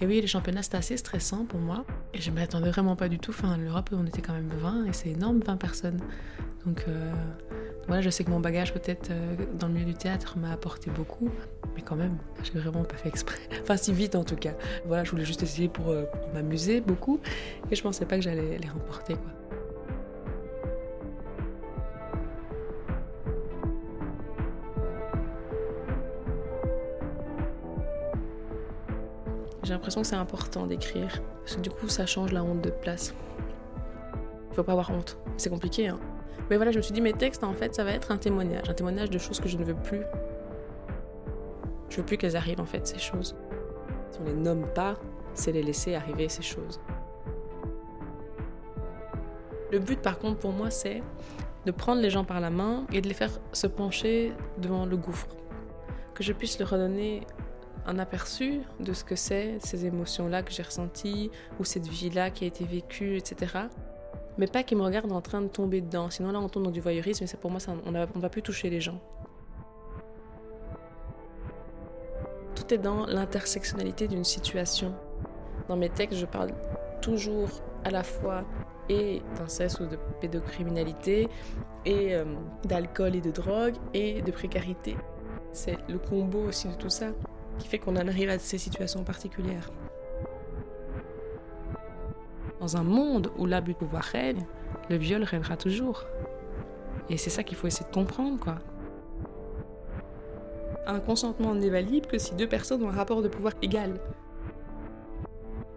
et 0.00 0.06
oui, 0.06 0.20
les 0.20 0.26
championnats 0.26 0.62
c'était 0.62 0.76
assez 0.76 0.96
stressant 0.96 1.44
pour 1.44 1.60
moi. 1.60 1.84
Et 2.14 2.20
je 2.20 2.30
ne 2.30 2.36
m'attendais 2.36 2.70
vraiment 2.70 2.96
pas 2.96 3.08
du 3.08 3.18
tout. 3.18 3.30
Enfin, 3.30 3.56
l'Europe, 3.56 3.90
on 3.92 4.06
était 4.06 4.22
quand 4.22 4.34
même 4.34 4.50
20 4.50 4.86
et 4.86 4.92
c'est 4.92 5.10
énorme, 5.10 5.40
20 5.40 5.56
personnes. 5.56 6.00
Donc 6.66 6.84
euh, 6.88 7.12
voilà, 7.86 8.02
je 8.02 8.10
sais 8.10 8.22
que 8.22 8.30
mon 8.30 8.40
bagage 8.40 8.74
peut-être 8.74 9.10
euh, 9.10 9.36
dans 9.58 9.66
le 9.68 9.74
milieu 9.74 9.86
du 9.86 9.94
théâtre 9.94 10.36
m'a 10.38 10.52
apporté 10.52 10.90
beaucoup. 10.90 11.30
Mais 11.74 11.82
quand 11.82 11.96
même, 11.96 12.18
j'ai 12.42 12.58
vraiment 12.58 12.84
pas 12.84 12.96
fait 12.96 13.08
exprès. 13.08 13.40
Enfin, 13.62 13.76
si 13.76 13.92
vite 13.92 14.14
en 14.14 14.24
tout 14.24 14.36
cas. 14.36 14.54
Voilà, 14.84 15.04
je 15.04 15.10
voulais 15.10 15.24
juste 15.24 15.42
essayer 15.42 15.68
pour, 15.68 15.94
m'amuser 16.34 16.80
beaucoup. 16.80 17.20
Et 17.70 17.76
je 17.76 17.82
pensais 17.82 18.04
pas 18.04 18.16
que 18.16 18.22
j'allais 18.22 18.58
les 18.58 18.68
remporter 18.68 19.14
quoi. 19.14 19.39
J'ai 29.70 29.74
l'impression 29.74 30.00
que 30.00 30.08
c'est 30.08 30.16
important 30.16 30.66
d'écrire. 30.66 31.22
Parce 31.44 31.54
que 31.54 31.60
du 31.60 31.70
coup, 31.70 31.86
ça 31.86 32.04
change 32.04 32.32
la 32.32 32.42
honte 32.42 32.60
de 32.60 32.70
place. 32.70 33.14
Il 34.50 34.56
faut 34.56 34.64
pas 34.64 34.72
avoir 34.72 34.90
honte. 34.90 35.16
C'est 35.36 35.48
compliqué, 35.48 35.86
hein. 35.86 36.00
Mais 36.50 36.56
voilà, 36.56 36.72
je 36.72 36.78
me 36.78 36.82
suis 36.82 36.92
dit, 36.92 37.00
mes 37.00 37.12
textes, 37.12 37.44
en 37.44 37.52
fait, 37.52 37.72
ça 37.72 37.84
va 37.84 37.92
être 37.92 38.10
un 38.10 38.16
témoignage. 38.16 38.68
Un 38.68 38.74
témoignage 38.74 39.10
de 39.10 39.18
choses 39.18 39.38
que 39.38 39.48
je 39.48 39.56
ne 39.56 39.62
veux 39.62 39.76
plus. 39.76 40.02
Je 41.88 41.98
veux 41.98 42.02
plus 42.02 42.16
qu'elles 42.16 42.34
arrivent, 42.34 42.60
en 42.60 42.64
fait, 42.64 42.84
ces 42.84 42.98
choses. 42.98 43.36
Si 44.10 44.18
on 44.20 44.24
les 44.24 44.34
nomme 44.34 44.66
pas, 44.74 44.96
c'est 45.34 45.52
les 45.52 45.62
laisser 45.62 45.94
arriver, 45.94 46.28
ces 46.28 46.42
choses. 46.42 46.80
Le 49.70 49.78
but, 49.78 50.02
par 50.02 50.18
contre, 50.18 50.40
pour 50.40 50.50
moi, 50.50 50.70
c'est 50.70 51.00
de 51.64 51.70
prendre 51.70 52.02
les 52.02 52.10
gens 52.10 52.24
par 52.24 52.40
la 52.40 52.50
main 52.50 52.86
et 52.92 53.00
de 53.00 53.06
les 53.06 53.14
faire 53.14 53.30
se 53.52 53.68
pencher 53.68 54.32
devant 54.58 54.84
le 54.84 54.96
gouffre. 54.96 55.28
Que 56.14 56.24
je 56.24 56.32
puisse 56.32 56.58
leur 56.58 56.70
redonner 56.70 57.24
un 57.86 57.98
aperçu 57.98 58.60
de 58.78 58.92
ce 58.92 59.04
que 59.04 59.16
c'est, 59.16 59.58
ces 59.60 59.86
émotions-là 59.86 60.42
que 60.42 60.52
j'ai 60.52 60.62
ressenties, 60.62 61.30
ou 61.58 61.64
cette 61.64 61.86
vie-là 61.86 62.30
qui 62.30 62.44
a 62.44 62.46
été 62.46 62.64
vécue, 62.64 63.16
etc. 63.16 63.58
Mais 64.38 64.46
pas 64.46 64.62
qu'ils 64.62 64.78
me 64.78 64.82
regardent 64.82 65.12
en 65.12 65.20
train 65.20 65.40
de 65.40 65.48
tomber 65.48 65.80
dedans. 65.80 66.10
Sinon, 66.10 66.32
là, 66.32 66.40
on 66.40 66.48
tombe 66.48 66.64
dans 66.64 66.70
du 66.70 66.80
voyeurisme, 66.80 67.24
et 67.24 67.36
pour 67.36 67.50
moi, 67.50 67.60
ça, 67.60 67.72
on 67.84 67.90
ne 67.92 68.20
va 68.20 68.28
plus 68.28 68.42
toucher 68.42 68.70
les 68.70 68.80
gens. 68.80 69.00
Tout 72.54 72.74
est 72.74 72.78
dans 72.78 73.06
l'intersectionnalité 73.06 74.08
d'une 74.08 74.24
situation. 74.24 74.94
Dans 75.68 75.76
mes 75.76 75.88
textes, 75.88 76.18
je 76.18 76.26
parle 76.26 76.50
toujours 77.00 77.48
à 77.84 77.90
la 77.90 78.02
fois 78.02 78.44
et 78.88 79.22
d'inceste 79.36 79.80
ou 79.80 79.86
de 79.86 79.96
pédocriminalité, 80.20 81.28
et 81.84 82.14
euh, 82.14 82.24
d'alcool 82.64 83.14
et 83.14 83.20
de 83.20 83.30
drogue, 83.30 83.76
et 83.94 84.20
de 84.20 84.30
précarité. 84.30 84.96
C'est 85.52 85.78
le 85.88 85.98
combo 85.98 86.40
aussi 86.48 86.68
de 86.68 86.74
tout 86.74 86.90
ça 86.90 87.06
qui 87.58 87.68
fait 87.68 87.78
qu'on 87.78 87.96
en 87.96 88.08
arrive 88.08 88.30
à 88.30 88.38
ces 88.38 88.58
situations 88.58 89.04
particulières. 89.04 89.70
Dans 92.60 92.76
un 92.76 92.82
monde 92.82 93.30
où 93.38 93.46
l'abus 93.46 93.72
de 93.72 93.78
pouvoir 93.78 94.02
règne, 94.02 94.46
le 94.88 94.96
viol 94.96 95.22
règnera 95.22 95.56
toujours. 95.56 96.04
Et 97.08 97.16
c'est 97.16 97.30
ça 97.30 97.42
qu'il 97.42 97.56
faut 97.56 97.66
essayer 97.66 97.86
de 97.86 97.94
comprendre, 97.94 98.38
quoi. 98.38 98.56
Un 100.86 101.00
consentement 101.00 101.54
n'est 101.54 101.70
valide 101.70 102.06
que 102.06 102.18
si 102.18 102.34
deux 102.34 102.48
personnes 102.48 102.82
ont 102.82 102.88
un 102.88 102.92
rapport 102.92 103.22
de 103.22 103.28
pouvoir 103.28 103.54
égal. 103.62 104.00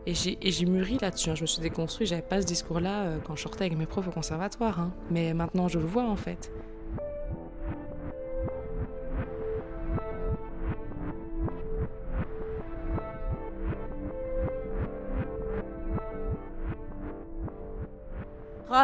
Et 0.05 0.13
j'ai 0.13 0.65
mûri 0.65 0.97
là-dessus, 1.01 1.29
hein. 1.29 1.35
je 1.35 1.43
me 1.43 1.47
suis 1.47 1.61
déconstruit, 1.61 2.05
j'avais 2.05 2.21
pas 2.21 2.41
ce 2.41 2.45
discours-là 2.45 3.03
euh, 3.03 3.17
quand 3.25 3.37
je 3.37 3.43
sortais 3.43 3.65
avec 3.65 3.77
mes 3.77 3.85
profs 3.85 4.07
au 4.07 4.11
conservatoire. 4.11 4.79
Hein. 4.79 4.91
Mais 5.09 5.33
maintenant 5.33 5.69
je 5.69 5.79
le 5.79 5.85
vois 5.85 6.03
en 6.03 6.17
fait. 6.17 6.51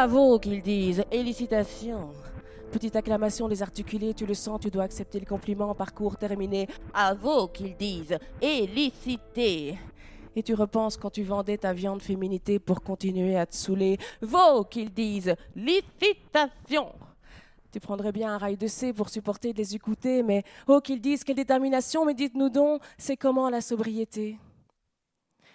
Bravo 0.00 0.38
qu'ils 0.38 0.62
disent. 0.62 1.04
Félicitations. 1.10 2.08
Petite 2.72 2.96
acclamation 2.96 3.48
désarticulée, 3.48 4.14
tu 4.14 4.24
le 4.24 4.32
sens, 4.32 4.58
tu 4.58 4.70
dois 4.70 4.84
accepter 4.84 5.20
le 5.20 5.26
compliment. 5.26 5.74
Parcours 5.74 6.16
terminé. 6.16 6.68
Bravo 6.90 7.48
qu'ils 7.48 7.76
disent. 7.76 8.16
Élicité. 8.40 9.78
Et 10.34 10.42
tu 10.42 10.54
repenses 10.54 10.96
quand 10.96 11.10
tu 11.10 11.22
vendais 11.22 11.58
ta 11.58 11.74
viande 11.74 12.00
féminité 12.00 12.58
pour 12.58 12.80
continuer 12.80 13.36
à 13.36 13.44
te 13.44 13.54
saouler. 13.54 13.98
Vaut 14.22 14.64
qu'ils 14.64 14.90
disent. 14.90 15.34
Licitation. 15.54 16.94
Tu 17.70 17.78
prendrais 17.78 18.12
bien 18.12 18.32
un 18.32 18.38
rail 18.38 18.56
de 18.56 18.68
C 18.68 18.94
pour 18.94 19.10
supporter 19.10 19.52
de 19.52 19.58
les 19.58 19.74
écouter, 19.74 20.22
mais 20.22 20.44
oh 20.66 20.80
qu'ils 20.80 21.02
disent 21.02 21.24
quelle 21.24 21.36
détermination, 21.36 22.06
mais 22.06 22.14
dites-nous 22.14 22.48
donc, 22.48 22.80
c'est 22.96 23.18
comment 23.18 23.50
la 23.50 23.60
sobriété? 23.60 24.38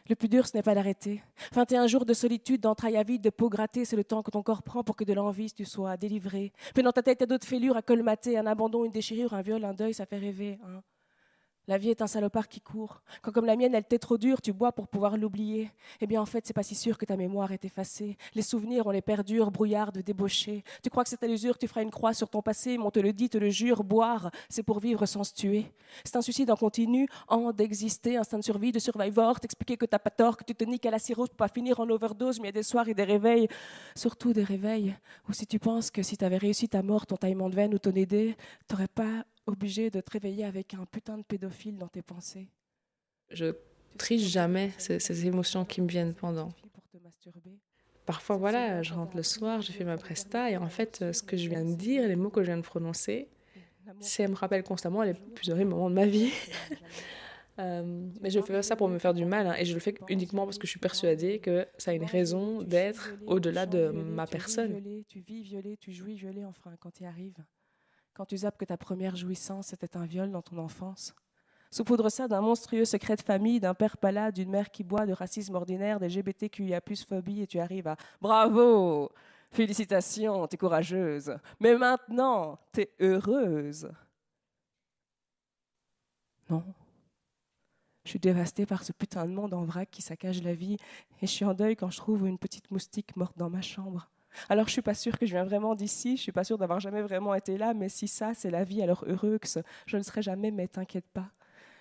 Le 0.07 0.15
plus 0.15 0.29
dur, 0.29 0.47
ce 0.47 0.55
n'est 0.55 0.63
pas 0.63 0.75
d'arrêter. 0.75 1.23
21 1.53 1.87
jours 1.87 2.05
de 2.05 2.13
solitude, 2.13 2.61
d'entrailles 2.61 2.97
à 2.97 3.03
de 3.03 3.29
peau 3.29 3.49
grattée, 3.49 3.85
c'est 3.85 3.95
le 3.95 4.03
temps 4.03 4.21
que 4.21 4.31
ton 4.31 4.43
corps 4.43 4.63
prend 4.63 4.83
pour 4.83 4.95
que 4.95 5.03
de 5.03 5.13
l'envie 5.13 5.51
tu 5.51 5.65
sois 5.65 5.97
délivré. 5.97 6.53
Dans 6.75 6.91
ta 6.91 7.01
tête, 7.01 7.21
a 7.21 7.25
d'autres 7.25 7.47
fêlures 7.47 7.77
à 7.77 7.81
colmater, 7.81 8.37
un 8.37 8.45
abandon, 8.45 8.85
une 8.85 8.91
déchirure, 8.91 9.33
un 9.33 9.41
viol, 9.41 9.63
un 9.63 9.73
deuil, 9.73 9.93
ça 9.93 10.05
fait 10.05 10.17
rêver. 10.17 10.59
Hein. 10.63 10.81
La 11.67 11.77
vie 11.77 11.89
est 11.89 12.01
un 12.01 12.07
salopard 12.07 12.47
qui 12.47 12.61
court. 12.61 13.01
Quand 13.21 13.31
comme 13.31 13.45
la 13.45 13.55
mienne, 13.55 13.73
elle 13.73 13.85
t'est 13.85 13.99
trop 13.99 14.17
dure, 14.17 14.41
tu 14.41 14.53
bois 14.53 14.71
pour 14.71 14.87
pouvoir 14.87 15.17
l'oublier. 15.17 15.71
Eh 15.99 16.07
bien, 16.07 16.21
en 16.21 16.25
fait, 16.25 16.45
c'est 16.45 16.53
pas 16.53 16.63
si 16.63 16.75
sûr 16.75 16.97
que 16.97 17.05
ta 17.05 17.17
mémoire 17.17 17.51
est 17.51 17.65
effacée. 17.65 18.17
Les 18.35 18.41
souvenirs, 18.41 18.87
on 18.87 18.91
les 18.91 19.01
perdure, 19.01 19.51
de 19.93 20.01
débauchés. 20.01 20.63
Tu 20.83 20.89
crois 20.89 21.03
que 21.03 21.09
c'est 21.09 21.23
à 21.23 21.27
l'usure, 21.27 21.57
tu 21.57 21.67
feras 21.67 21.81
une 21.81 21.91
croix 21.91 22.13
sur 22.13 22.29
ton 22.29 22.41
passé, 22.41 22.77
mais 22.77 22.83
on 22.83 22.91
te 22.91 22.99
le 22.99 23.13
dit, 23.13 23.29
te 23.29 23.37
le 23.37 23.49
jure, 23.49 23.83
boire, 23.83 24.29
c'est 24.47 24.63
pour 24.63 24.79
vivre 24.79 25.05
sans 25.05 25.23
se 25.23 25.33
tuer. 25.33 25.71
C'est 26.03 26.15
un 26.15 26.21
suicide 26.21 26.51
en 26.51 26.55
continu, 26.55 27.07
en 27.27 27.51
d'exister, 27.51 28.17
instinct 28.17 28.39
de 28.39 28.43
survie, 28.43 28.71
de 28.71 28.79
survivor, 28.79 29.39
t'expliquer 29.39 29.77
que 29.77 29.85
t'as 29.85 29.99
pas 29.99 30.11
tort, 30.11 30.37
que 30.37 30.43
tu 30.43 30.53
te 30.53 30.63
niques 30.63 30.85
à 30.85 30.91
la 30.91 30.99
cirrhose 30.99 31.29
pour 31.29 31.37
pas 31.37 31.47
finir 31.47 31.79
en 31.79 31.89
overdose, 31.89 32.39
mais 32.39 32.49
il 32.49 32.53
y 32.53 32.57
a 32.57 32.59
des 32.59 32.63
soirs 32.63 32.87
et 32.87 32.93
des 32.93 33.03
réveils, 33.03 33.47
surtout 33.95 34.33
des 34.33 34.43
réveils, 34.43 34.95
où 35.27 35.33
si 35.33 35.47
tu 35.47 35.57
penses 35.57 35.89
que 35.89 36.03
si 36.03 36.15
t'avais 36.17 36.37
réussi 36.37 36.69
ta 36.69 36.83
mort, 36.83 37.05
ton 37.05 37.17
taillement 37.17 37.49
de 37.49 37.55
veine 37.55 37.73
ou 37.73 37.79
ton 37.79 37.93
aidé, 37.93 38.35
t'aurais 38.67 38.87
pas 38.87 39.25
obligé 39.45 39.89
de 39.89 40.01
te 40.01 40.11
réveiller 40.11 40.45
avec 40.45 40.73
un 40.73 40.85
putain 40.85 41.17
de 41.17 41.23
pédophile 41.23 41.77
dans 41.77 41.87
tes 41.87 42.01
pensées. 42.01 42.47
Je 43.29 43.53
triche 43.97 44.23
jamais 44.23 44.71
ces, 44.77 45.25
émotions 45.25 45.65
qui 45.65 45.81
me 45.81 45.87
viennent 45.87 46.13
pendant. 46.13 46.49
Parfois, 48.05 48.37
voilà, 48.37 48.83
je 48.83 48.93
rentre 48.93 49.15
le 49.15 49.23
soir, 49.23 49.61
j'ai 49.61 49.73
fait 49.73 49.83
ma 49.83 49.97
presta, 49.97 50.51
et 50.51 50.57
en 50.57 50.69
fait, 50.69 51.11
ce 51.11 51.23
que 51.23 51.37
je 51.37 51.49
viens 51.49 51.65
de 51.65 51.73
dire, 51.73 52.07
les 52.07 52.15
mots 52.15 52.29
que 52.29 52.41
je 52.41 52.47
viens 52.47 52.57
de 52.57 52.61
prononcer, 52.61 53.29
ça 53.99 54.27
me 54.27 54.35
rappelle 54.35 54.63
constamment 54.63 55.03
les 55.03 55.13
plus 55.13 55.49
horribles 55.49 55.71
moments 55.71 55.89
de 55.89 55.95
ma 55.95 56.05
vie. 56.05 56.31
Euh, 57.57 58.09
mais 58.19 58.29
je 58.31 58.41
fais 58.41 58.61
ça 58.63 58.75
pour 58.75 58.89
me 58.89 58.99
faire 58.99 59.13
du 59.13 59.23
mal, 59.23 59.47
hein, 59.47 59.55
et 59.57 59.63
je 59.63 59.73
le 59.73 59.79
fais 59.79 59.95
uniquement 60.09 60.43
parce 60.43 60.57
que 60.57 60.67
je 60.67 60.71
suis 60.71 60.79
persuadée 60.79 61.39
que 61.39 61.65
ça 61.77 61.91
a 61.91 61.93
une 61.93 62.03
raison 62.03 62.61
d'être 62.61 63.13
au-delà 63.25 63.65
de 63.65 63.87
ma 63.91 64.27
personne. 64.27 64.81
Tu 65.07 65.21
vis 65.21 65.41
violé, 65.41 65.77
tu 65.77 65.93
jouis 65.93 66.15
violé, 66.15 66.43
enfin, 66.43 66.75
quand 66.81 66.91
tu 66.91 67.05
arrives. 67.05 67.37
Quand 68.15 68.25
tu 68.25 68.37
zappes 68.37 68.57
que 68.57 68.63
ta 68.63 68.77
première 68.77 69.17
jouissance 69.17 69.73
était 69.73 69.97
un 69.97 70.05
viol 70.05 70.31
dans 70.31 70.41
ton 70.41 70.57
enfance. 70.57 71.13
Saupoudre 71.69 72.09
ça 72.09 72.29
d'un 72.29 72.39
monstrueux 72.39 72.85
secret 72.85 73.17
de 73.17 73.21
famille, 73.21 73.59
d'un 73.59 73.73
père 73.73 73.97
palade, 73.97 74.35
d'une 74.35 74.49
mère 74.49 74.71
qui 74.71 74.85
boit, 74.85 75.05
de 75.05 75.11
racisme 75.11 75.53
ordinaire, 75.55 75.99
des 75.99 76.07
GBTQIA+, 76.09 76.79
phobie, 77.05 77.41
et 77.41 77.47
tu 77.47 77.59
arrives 77.59 77.87
à 77.87 77.97
«Bravo 78.21 79.11
Félicitations, 79.51 80.47
t'es 80.47 80.55
courageuse. 80.55 81.37
Mais 81.59 81.75
maintenant, 81.75 82.57
t'es 82.71 82.93
heureuse.» 83.01 83.91
Non. 86.49 86.63
Je 88.05 88.11
suis 88.11 88.19
dévastée 88.19 88.65
par 88.65 88.85
ce 88.85 88.93
putain 88.93 89.25
de 89.25 89.31
monde 89.31 89.53
en 89.53 89.65
vrac 89.65 89.91
qui 89.91 90.01
saccage 90.01 90.41
la 90.41 90.53
vie, 90.53 90.77
et 91.21 91.27
je 91.27 91.31
suis 91.31 91.43
en 91.43 91.53
deuil 91.53 91.75
quand 91.75 91.89
je 91.89 91.97
trouve 91.97 92.25
une 92.27 92.37
petite 92.37 92.71
moustique 92.71 93.17
morte 93.17 93.37
dans 93.37 93.49
ma 93.49 93.61
chambre. 93.61 94.09
Alors 94.49 94.67
je 94.67 94.73
suis 94.73 94.81
pas 94.81 94.93
sûre 94.93 95.17
que 95.17 95.25
je 95.25 95.31
viens 95.31 95.45
vraiment 95.45 95.75
d'ici, 95.75 96.17
je 96.17 96.21
suis 96.21 96.31
pas 96.31 96.43
sûre 96.43 96.57
d'avoir 96.57 96.79
jamais 96.79 97.01
vraiment 97.01 97.33
été 97.33 97.57
là, 97.57 97.73
mais 97.73 97.89
si 97.89 98.07
ça 98.07 98.33
c'est 98.33 98.51
la 98.51 98.63
vie, 98.63 98.81
alors 98.81 99.03
heureux 99.07 99.37
que 99.39 99.47
je 99.85 99.97
ne 99.97 100.03
serai 100.03 100.21
jamais, 100.21 100.51
mais 100.51 100.67
t'inquiète 100.67 101.05
pas. 101.13 101.31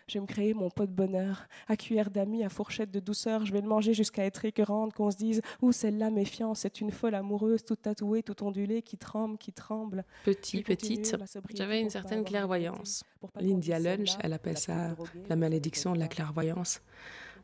Je 0.07 0.15
vais 0.15 0.21
me 0.21 0.27
créer 0.27 0.53
mon 0.53 0.69
pot 0.69 0.85
de 0.85 0.93
bonheur, 0.93 1.49
à 1.67 1.77
cuillère 1.77 2.11
d'amis, 2.11 2.45
à 2.45 2.51
fourchette 2.51 2.91
de 2.91 3.01
douceur. 3.01 3.47
Je 3.47 3.53
vais 3.53 3.63
le 3.63 3.69
manger 3.69 3.95
jusqu'à 3.95 4.25
être 4.25 4.45
écœurante, 4.45 4.93
qu'on 4.93 5.11
se 5.11 5.17
dise 5.17 5.41
Ouh, 5.63 5.73
celle-là, 5.73 6.11
méfiance, 6.11 6.61
c'est 6.61 6.83
une 6.83 6.91
folle 6.91 7.15
amoureuse, 7.15 7.65
toute 7.65 7.83
tatouée, 7.83 8.23
toute 8.23 8.43
ondulée, 8.43 8.83
qui 8.83 8.99
tremble, 8.99 9.39
qui 9.39 9.53
tremble. 9.53 10.05
Petit, 10.25 10.63
petite, 10.63 11.17
j'avais 11.55 11.81
une 11.81 11.91
certaine 11.91 12.23
clairvoyance. 12.25 13.03
Lydia 13.41 13.79
Lunch, 13.79 14.17
elle 14.21 14.35
appelle 14.35 14.59
ça 14.59 14.95
la 15.29 15.37
malédiction 15.37 15.95
de 15.95 15.99
la 15.99 16.09
clairvoyance. 16.09 16.83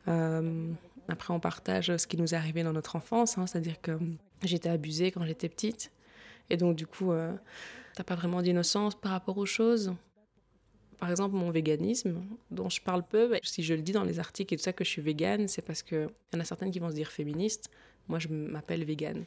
Euh, 0.07 0.71
après, 1.07 1.33
on 1.33 1.39
partage 1.39 1.95
ce 1.97 2.05
qui 2.05 2.17
nous 2.17 2.33
est 2.33 2.37
arrivé 2.37 2.63
dans 2.63 2.73
notre 2.73 2.95
enfance, 2.95 3.37
hein, 3.37 3.47
c'est-à-dire 3.47 3.81
que 3.81 3.97
J'étais 4.43 4.69
abusée 4.69 5.11
quand 5.11 5.25
j'étais 5.25 5.49
petite. 5.49 5.91
Et 6.49 6.57
donc, 6.57 6.75
du 6.75 6.87
coup, 6.87 7.11
euh, 7.11 7.33
t'as 7.95 8.03
pas 8.03 8.15
vraiment 8.15 8.41
d'innocence 8.41 8.95
par 8.95 9.11
rapport 9.11 9.37
aux 9.37 9.45
choses. 9.45 9.93
Par 10.99 11.09
exemple, 11.09 11.35
mon 11.35 11.49
véganisme, 11.49 12.21
dont 12.51 12.69
je 12.69 12.81
parle 12.81 13.03
peu, 13.03 13.37
si 13.43 13.63
je 13.63 13.73
le 13.73 13.81
dis 13.81 13.91
dans 13.91 14.03
les 14.03 14.19
articles 14.19 14.53
et 14.53 14.57
tout 14.57 14.63
ça 14.63 14.73
que 14.73 14.83
je 14.83 14.89
suis 14.89 15.01
végane, 15.01 15.47
c'est 15.47 15.63
parce 15.63 15.81
qu'il 15.81 16.09
y 16.33 16.37
en 16.37 16.39
a 16.39 16.45
certaines 16.45 16.71
qui 16.71 16.79
vont 16.79 16.89
se 16.89 16.95
dire 16.95 17.11
féministes. 17.11 17.69
Moi, 18.07 18.19
je 18.19 18.27
m'appelle 18.27 18.83
végane. 18.83 19.25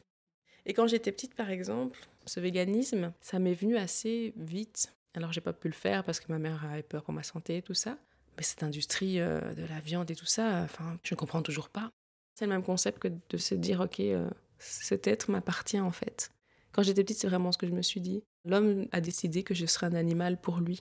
Et 0.66 0.72
quand 0.72 0.86
j'étais 0.86 1.12
petite, 1.12 1.34
par 1.34 1.50
exemple, 1.50 1.98
ce 2.26 2.40
véganisme, 2.40 3.12
ça 3.20 3.38
m'est 3.38 3.54
venu 3.54 3.76
assez 3.76 4.32
vite. 4.36 4.94
Alors, 5.14 5.32
j'ai 5.32 5.40
pas 5.40 5.52
pu 5.52 5.68
le 5.68 5.74
faire 5.74 6.04
parce 6.04 6.20
que 6.20 6.30
ma 6.30 6.38
mère 6.38 6.64
avait 6.64 6.82
peur 6.82 7.02
pour 7.02 7.14
ma 7.14 7.22
santé 7.22 7.58
et 7.58 7.62
tout 7.62 7.74
ça. 7.74 7.98
Mais 8.36 8.42
cette 8.42 8.62
industrie 8.62 9.20
euh, 9.20 9.40
de 9.54 9.64
la 9.64 9.80
viande 9.80 10.10
et 10.10 10.16
tout 10.16 10.26
ça, 10.26 10.62
enfin, 10.62 10.98
je 11.02 11.14
ne 11.14 11.18
comprends 11.18 11.42
toujours 11.42 11.68
pas. 11.68 11.90
C'est 12.34 12.46
le 12.46 12.50
même 12.50 12.64
concept 12.64 12.98
que 12.98 13.08
de 13.08 13.36
se 13.36 13.54
dire, 13.54 13.80
ok, 13.80 14.00
euh, 14.00 14.28
cet 14.64 15.06
être 15.06 15.30
m'appartient 15.30 15.80
en 15.80 15.90
fait. 15.90 16.30
Quand 16.72 16.82
j'étais 16.82 17.04
petite, 17.04 17.18
c'est 17.18 17.28
vraiment 17.28 17.52
ce 17.52 17.58
que 17.58 17.66
je 17.66 17.72
me 17.72 17.82
suis 17.82 18.00
dit. 18.00 18.24
L'homme 18.44 18.86
a 18.92 19.00
décidé 19.00 19.42
que 19.42 19.54
je 19.54 19.66
serais 19.66 19.86
un 19.86 19.94
animal 19.94 20.40
pour 20.40 20.58
lui. 20.58 20.80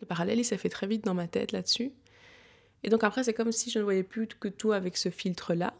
Le 0.00 0.06
parallèle, 0.06 0.38
il 0.38 0.44
s'est 0.44 0.58
fait 0.58 0.68
très 0.68 0.86
vite 0.86 1.04
dans 1.04 1.14
ma 1.14 1.26
tête 1.26 1.52
là-dessus. 1.52 1.92
Et 2.82 2.90
donc 2.90 3.02
après, 3.02 3.24
c'est 3.24 3.32
comme 3.32 3.52
si 3.52 3.70
je 3.70 3.78
ne 3.78 3.84
voyais 3.84 4.02
plus 4.02 4.26
que 4.26 4.48
tout 4.48 4.72
avec 4.72 4.98
ce 4.98 5.08
filtre-là. 5.08 5.72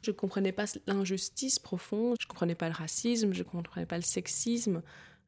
Je 0.00 0.10
ne 0.10 0.16
comprenais 0.16 0.52
pas 0.52 0.64
l'injustice 0.86 1.58
profonde, 1.58 2.16
je 2.18 2.26
ne 2.26 2.28
comprenais 2.28 2.54
pas 2.54 2.68
le 2.68 2.74
racisme, 2.74 3.34
je 3.34 3.42
ne 3.42 3.48
comprenais 3.48 3.84
pas 3.84 3.96
le 3.96 4.02
sexisme. 4.02 4.82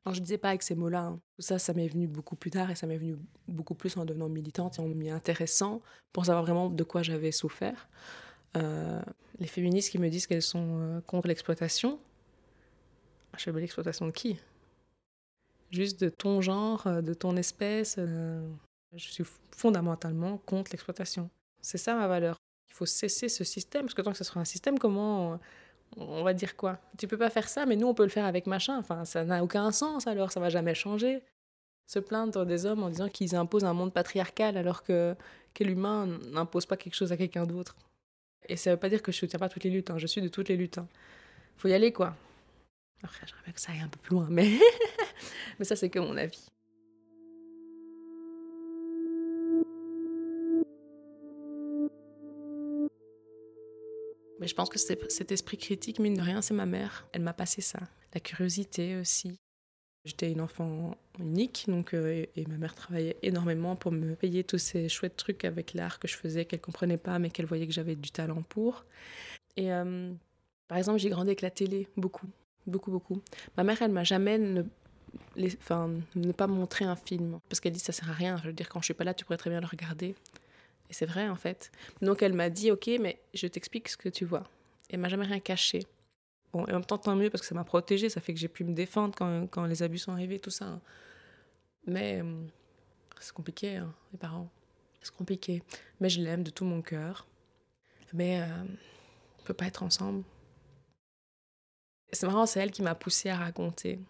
Alors 0.05 0.15
je 0.15 0.21
disais 0.21 0.39
pas 0.39 0.49
avec 0.49 0.63
ces 0.63 0.75
mots-là. 0.75 1.03
Hein. 1.03 1.21
Tout 1.37 1.43
ça, 1.43 1.59
ça 1.59 1.75
m'est 1.75 1.89
venu 1.89 2.07
beaucoup 2.07 2.37
plus 2.37 2.51
tard 2.51 2.71
et 2.71 2.75
ça 2.75 2.87
m'est 2.87 2.97
venu 2.97 3.17
beaucoup 3.49 3.75
plus 3.75 3.97
en 3.97 4.05
devenant 4.05 4.29
militante 4.29 4.79
et 4.79 4.83
en 4.83 4.87
m'y 4.87 5.11
intéressant 5.11 5.83
pour 6.13 6.27
savoir 6.27 6.45
vraiment 6.45 6.71
de 6.71 6.85
quoi 6.85 7.03
j'avais 7.03 7.33
souffert. 7.33 7.89
Euh, 8.57 9.01
les 9.39 9.47
féministes 9.47 9.91
qui 9.91 9.99
me 9.99 10.09
disent 10.09 10.27
qu'elles 10.27 10.43
sont 10.43 10.81
euh, 10.81 11.01
contre 11.03 11.29
l'exploitation, 11.29 12.01
je 13.37 13.45
fais 13.45 13.53
l'exploitation 13.53 14.07
de 14.07 14.11
qui? 14.11 14.39
Juste 15.71 16.01
de 16.01 16.09
ton 16.09 16.41
genre, 16.41 16.87
euh, 16.87 17.01
de 17.01 17.15
ton 17.15 17.37
espèce. 17.37 17.97
je 17.99 19.11
suis 19.11 19.25
fondamentalement 19.55 20.39
contre 20.39 20.73
l'exploitation. 20.73 21.31
C'est 21.61 21.79
ça 21.79 21.95
ma 21.95 22.09
valeur. 22.09 22.37
Il 22.71 22.75
faut 22.75 22.87
cesser 22.87 23.29
ce 23.29 23.45
système, 23.45 23.83
parce 23.83 23.95
que 23.95 24.03
tant 24.03 24.13
que 24.13 24.19
ce 24.19 24.25
sera 24.25 24.41
un 24.41 24.45
système, 24.47 24.79
comment 24.79 25.39
on 26.01 26.23
va 26.23 26.35
dire 26.35 26.57
quoi? 26.57 26.79
Tu 26.99 27.07
peux 27.07 27.19
pas 27.19 27.31
faire 27.31 27.49
ça, 27.49 27.67
mais 27.67 27.77
nous 27.77 27.87
on 27.87 27.95
peut 27.95 28.03
le 28.03 28.11
faire 28.11 28.25
avec 28.25 28.47
machin. 28.47 28.79
Enfin, 28.79 29.05
ça 29.05 29.25
n'a 29.25 29.43
aucun 29.43 29.71
sens 29.73 30.07
alors, 30.07 30.33
ça 30.33 30.41
va 30.41 30.49
jamais 30.49 30.75
changer. 30.75 31.23
Se 31.87 31.99
plaindre 31.99 32.47
des 32.47 32.67
hommes 32.67 32.83
en 32.83 32.89
disant 32.89 33.09
qu'ils 33.09 33.35
imposent 33.35 33.65
un 33.65 33.75
monde 33.75 33.93
patriarcal 33.93 34.57
alors 34.57 34.83
que, 34.83 35.17
que 35.55 35.65
l'humain 35.65 36.07
n'impose 36.33 36.67
pas 36.67 36.77
quelque 36.77 36.95
chose 36.95 37.13
à 37.13 37.17
quelqu'un 37.17 37.47
d'autre. 37.47 37.77
Et 38.49 38.57
ça 38.57 38.71
veut 38.71 38.77
pas 38.77 38.89
dire 38.89 39.03
que 39.03 39.13
je 39.13 39.19
soutiens 39.19 39.39
pas 39.39 39.49
toutes 39.49 39.65
les 39.65 39.71
luttes, 39.71 39.91
hein. 39.91 39.99
je 39.99 40.07
suis 40.07 40.23
de 40.23 40.29
toutes 40.29 40.49
les 40.49 40.57
luttes. 40.57 40.79
Hein. 40.79 40.89
Faut 41.57 41.69
y 41.69 41.75
aller 41.75 41.93
quoi. 41.93 42.17
Après, 43.03 43.27
j'aimerais 43.27 43.45
bien 43.45 43.53
que 43.53 43.61
ça 43.61 43.73
aille 43.73 43.81
un 43.81 43.89
peu 43.89 43.99
plus 43.99 44.15
loin, 44.15 44.27
mais, 44.31 44.59
mais 45.59 45.65
ça 45.65 45.77
c'est 45.77 45.91
que 45.91 45.99
mon 45.99 46.17
avis. 46.17 46.47
Mais 54.41 54.49
je 54.49 54.55
pense 54.55 54.71
que 54.71 54.79
cet 54.79 55.33
esprit 55.33 55.59
critique, 55.59 55.99
mine 55.99 56.15
de 56.15 56.23
rien, 56.23 56.41
c'est 56.41 56.55
ma 56.55 56.67
mère. 56.67 57.07
Elle 57.13 57.21
m'a 57.21 57.35
passé 57.35 57.61
ça. 57.61 57.79
La 58.15 58.21
curiosité 58.21 58.97
aussi. 58.97 59.39
J'étais 60.07 60.33
une 60.33 60.41
enfant 60.41 60.97
unique, 61.19 61.67
donc, 61.69 61.93
euh, 61.93 62.25
et, 62.35 62.47
ma 62.47 62.57
mère 62.57 62.75
travaillait 62.75 63.19
énormément 63.23 63.77
pour 63.77 63.93
me 63.93 64.15
payer 64.15 64.45
tous 64.45 64.57
ces 64.57 64.89
chouettes 64.89 65.17
trucs 65.17 65.45
avec 65.45 65.75
l'art 65.75 65.99
que 65.99 66.09
je 66.09 66.17
faisais, 66.17 66.47
qu'elle 66.47 66.63
comprenait 66.63 66.97
pas, 66.97 67.19
mais 67.19 67.29
qu'elle 67.29 67.45
voyait 67.45 67.67
que 67.67 67.73
j'avais 67.73 67.97
du 67.97 68.11
talent 68.11 68.43
pour. 68.43 68.87
Et 69.59 69.71
euh, 69.71 70.11
par 70.69 70.79
exemple, 70.79 70.99
j'ai 70.99 71.11
grandi 71.11 71.29
avec 71.29 71.43
la 71.43 71.51
télé, 71.51 71.87
beaucoup, 71.99 72.27
beaucoup, 72.67 72.91
beaucoup. 72.91 73.21
Ma 73.59 73.63
mère, 73.63 73.83
elle 73.83 73.93
m'a 73.93 74.05
jamais 74.05 74.39
ne, 74.39 74.63
ne 75.37 76.33
pas 76.33 76.47
montré 76.47 76.87
un 76.87 76.97
film, 76.97 77.39
parce 77.51 77.61
qu'elle 77.61 77.75
dit 77.75 77.79
ça 77.79 77.93
sert 77.93 78.09
à 78.09 78.15
rien. 78.15 78.39
Je 78.39 78.47
veux 78.47 78.55
dire, 78.55 78.71
quand 78.71 78.81
je 78.81 78.87
suis 78.87 78.95
pas 78.95 79.05
là, 79.05 79.13
tu 79.13 79.27
pourrais 79.27 79.37
très 79.37 79.51
bien 79.51 79.61
le 79.61 79.67
regarder. 79.67 80.15
Et 80.91 80.93
c'est 80.93 81.07
vrai, 81.07 81.29
en 81.29 81.37
fait. 81.37 81.71
Donc, 82.03 82.23
elle 82.23 82.35
m'a 82.35 82.51
dit, 82.51 82.71
OK, 82.71 82.91
mais 83.01 83.21
je 83.33 83.47
t'explique 83.47 83.89
ce 83.89 83.97
que 83.97 84.09
tu 84.09 84.25
vois. 84.25 84.43
Et 84.91 84.95
elle 84.95 85.01
m'a 85.01 85.09
jamais 85.09 85.25
rien 85.25 85.39
caché. 85.39 85.87
Bon, 86.53 86.67
et 86.67 86.71
en 86.71 86.75
même 86.75 86.85
temps, 86.85 86.99
tant 86.99 87.15
mieux, 87.15 87.31
parce 87.31 87.43
que 87.43 87.47
ça 87.47 87.55
m'a 87.55 87.65
protégée. 87.65 88.09
Ça 88.09 88.21
fait 88.21 88.35
que 88.35 88.41
j'ai 88.41 88.49
pu 88.49 88.65
me 88.65 88.75
défendre 88.75 89.15
quand, 89.17 89.47
quand, 89.47 89.65
les 89.67 89.83
abus 89.83 89.99
sont 89.99 90.13
arrivés, 90.13 90.41
tout 90.41 90.51
ça. 90.51 90.81
Mais 91.87 92.21
euh, 92.23 92.43
c'est 93.21 93.33
compliqué, 93.33 93.77
hein, 93.77 93.95
les 94.13 94.19
parents. 94.19 94.51
C'est 95.01 95.15
compliqué. 95.15 95.63
Mais 96.01 96.09
je 96.09 96.21
l'aime 96.21 96.43
de 96.43 96.51
tout 96.51 96.65
mon 96.65 96.83
cœur. 96.83 97.27
Mais 98.13 98.43
euh, 98.43 98.65
on 99.39 99.45
peut 99.45 99.55
pas 99.55 99.67
être 99.67 99.85
ensemble. 99.85 100.25
C'est 102.13 102.27
marrant, 102.27 102.47
c'est 102.47 102.59
elle 102.59 102.73
qui 102.73 102.83
m'a 102.83 102.97
poussée 102.97 103.29
à 103.31 103.37
raconter. 103.37 104.01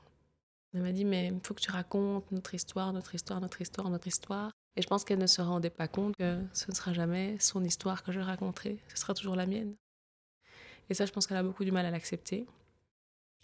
Elle 0.72 0.80
m'a 0.80 0.92
dit, 0.92 1.04
mais 1.04 1.26
il 1.26 1.40
faut 1.44 1.52
que 1.52 1.60
tu 1.60 1.70
racontes 1.70 2.30
notre 2.32 2.54
histoire, 2.54 2.92
notre 2.94 3.14
histoire, 3.14 3.40
notre 3.40 3.60
histoire, 3.60 3.90
notre 3.90 4.06
histoire. 4.06 4.50
Et 4.76 4.82
je 4.82 4.86
pense 4.86 5.04
qu'elle 5.04 5.18
ne 5.18 5.26
se 5.26 5.42
rendait 5.42 5.70
pas 5.70 5.88
compte 5.88 6.16
que 6.16 6.42
ce 6.52 6.70
ne 6.70 6.76
sera 6.76 6.92
jamais 6.92 7.38
son 7.38 7.64
histoire 7.64 8.02
que 8.02 8.12
je 8.12 8.20
raconterai, 8.20 8.78
ce 8.88 8.96
sera 8.96 9.14
toujours 9.14 9.36
la 9.36 9.46
mienne. 9.46 9.74
Et 10.88 10.94
ça, 10.94 11.06
je 11.06 11.12
pense 11.12 11.26
qu'elle 11.26 11.36
a 11.36 11.42
beaucoup 11.42 11.64
du 11.64 11.72
mal 11.72 11.86
à 11.86 11.90
l'accepter. 11.90 12.46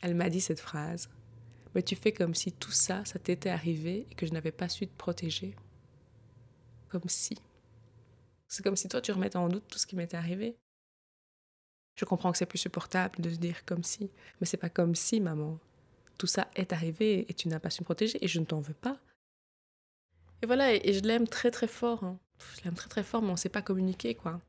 Elle 0.03 0.15
m'a 0.15 0.29
dit 0.29 0.41
cette 0.41 0.61
phrase 0.61 1.09
Mais 1.75 1.83
tu 1.83 1.97
fais 1.97 2.13
comme 2.13 2.35
si 2.35 2.53
tout 2.53 2.73
ça, 2.73 3.05
ça 3.05 3.19
t'était 3.19 3.51
arrivé 3.51 4.07
et 4.11 4.15
que 4.15 4.27
je 4.27 4.33
n'avais 4.33 4.53
pas 4.53 4.69
su 4.69 4.87
te 4.87 4.97
protéger. 4.97 5.55
Comme 6.89 7.09
si. 7.09 7.37
C'est 8.49 8.63
comme 8.63 8.77
si 8.77 8.89
toi, 8.89 9.01
tu 9.01 9.13
remettais 9.13 9.37
en 9.37 9.49
doute 9.49 9.67
tout 9.69 9.79
ce 9.79 9.87
qui 9.87 9.97
m'était 9.97 10.17
arrivé. 10.17 10.57
Je 11.97 12.05
comprends 12.05 12.31
que 12.31 12.39
c'est 12.39 12.47
plus 12.47 12.59
supportable 12.59 13.21
de 13.21 13.31
se 13.31 13.37
dire 13.37 13.65
comme 13.65 13.83
si, 13.83 14.11
mais 14.41 14.47
c'est 14.47 14.59
pas 14.59 14.69
comme 14.69 14.95
si, 14.95 15.21
maman. 15.21 15.59
tout 16.19 16.27
ça 16.27 16.49
est 16.55 16.73
arrivé 16.73 17.27
et 17.29 17.35
tu 17.35 17.49
n'as 17.49 17.59
pas 17.59 17.71
su 17.71 17.83
me 17.83 17.85
protéger 17.85 18.23
et 18.23 18.29
je 18.29 18.39
ne 18.39 18.45
t'en 18.45 18.61
veux 18.61 18.75
pas. 18.75 18.99
Et 20.47 20.49
voilà, 20.49 20.73
et, 20.73 20.93
je 20.93 21.01
l'aime 21.01 21.27
très 21.27 21.51
très 21.51 21.67
fort. 21.67 22.05
Hein. 22.05 22.21
Je 22.57 22.63
l'aime 22.65 22.75
très 22.75 22.89
très 22.89 23.03
fort, 23.03 23.21
mais 23.21 23.31
on 23.31 23.33
ne 23.33 23.37
sait 23.37 23.49
pas 23.49 23.63
communiquer, 23.63 24.15
quoi. 24.15 24.41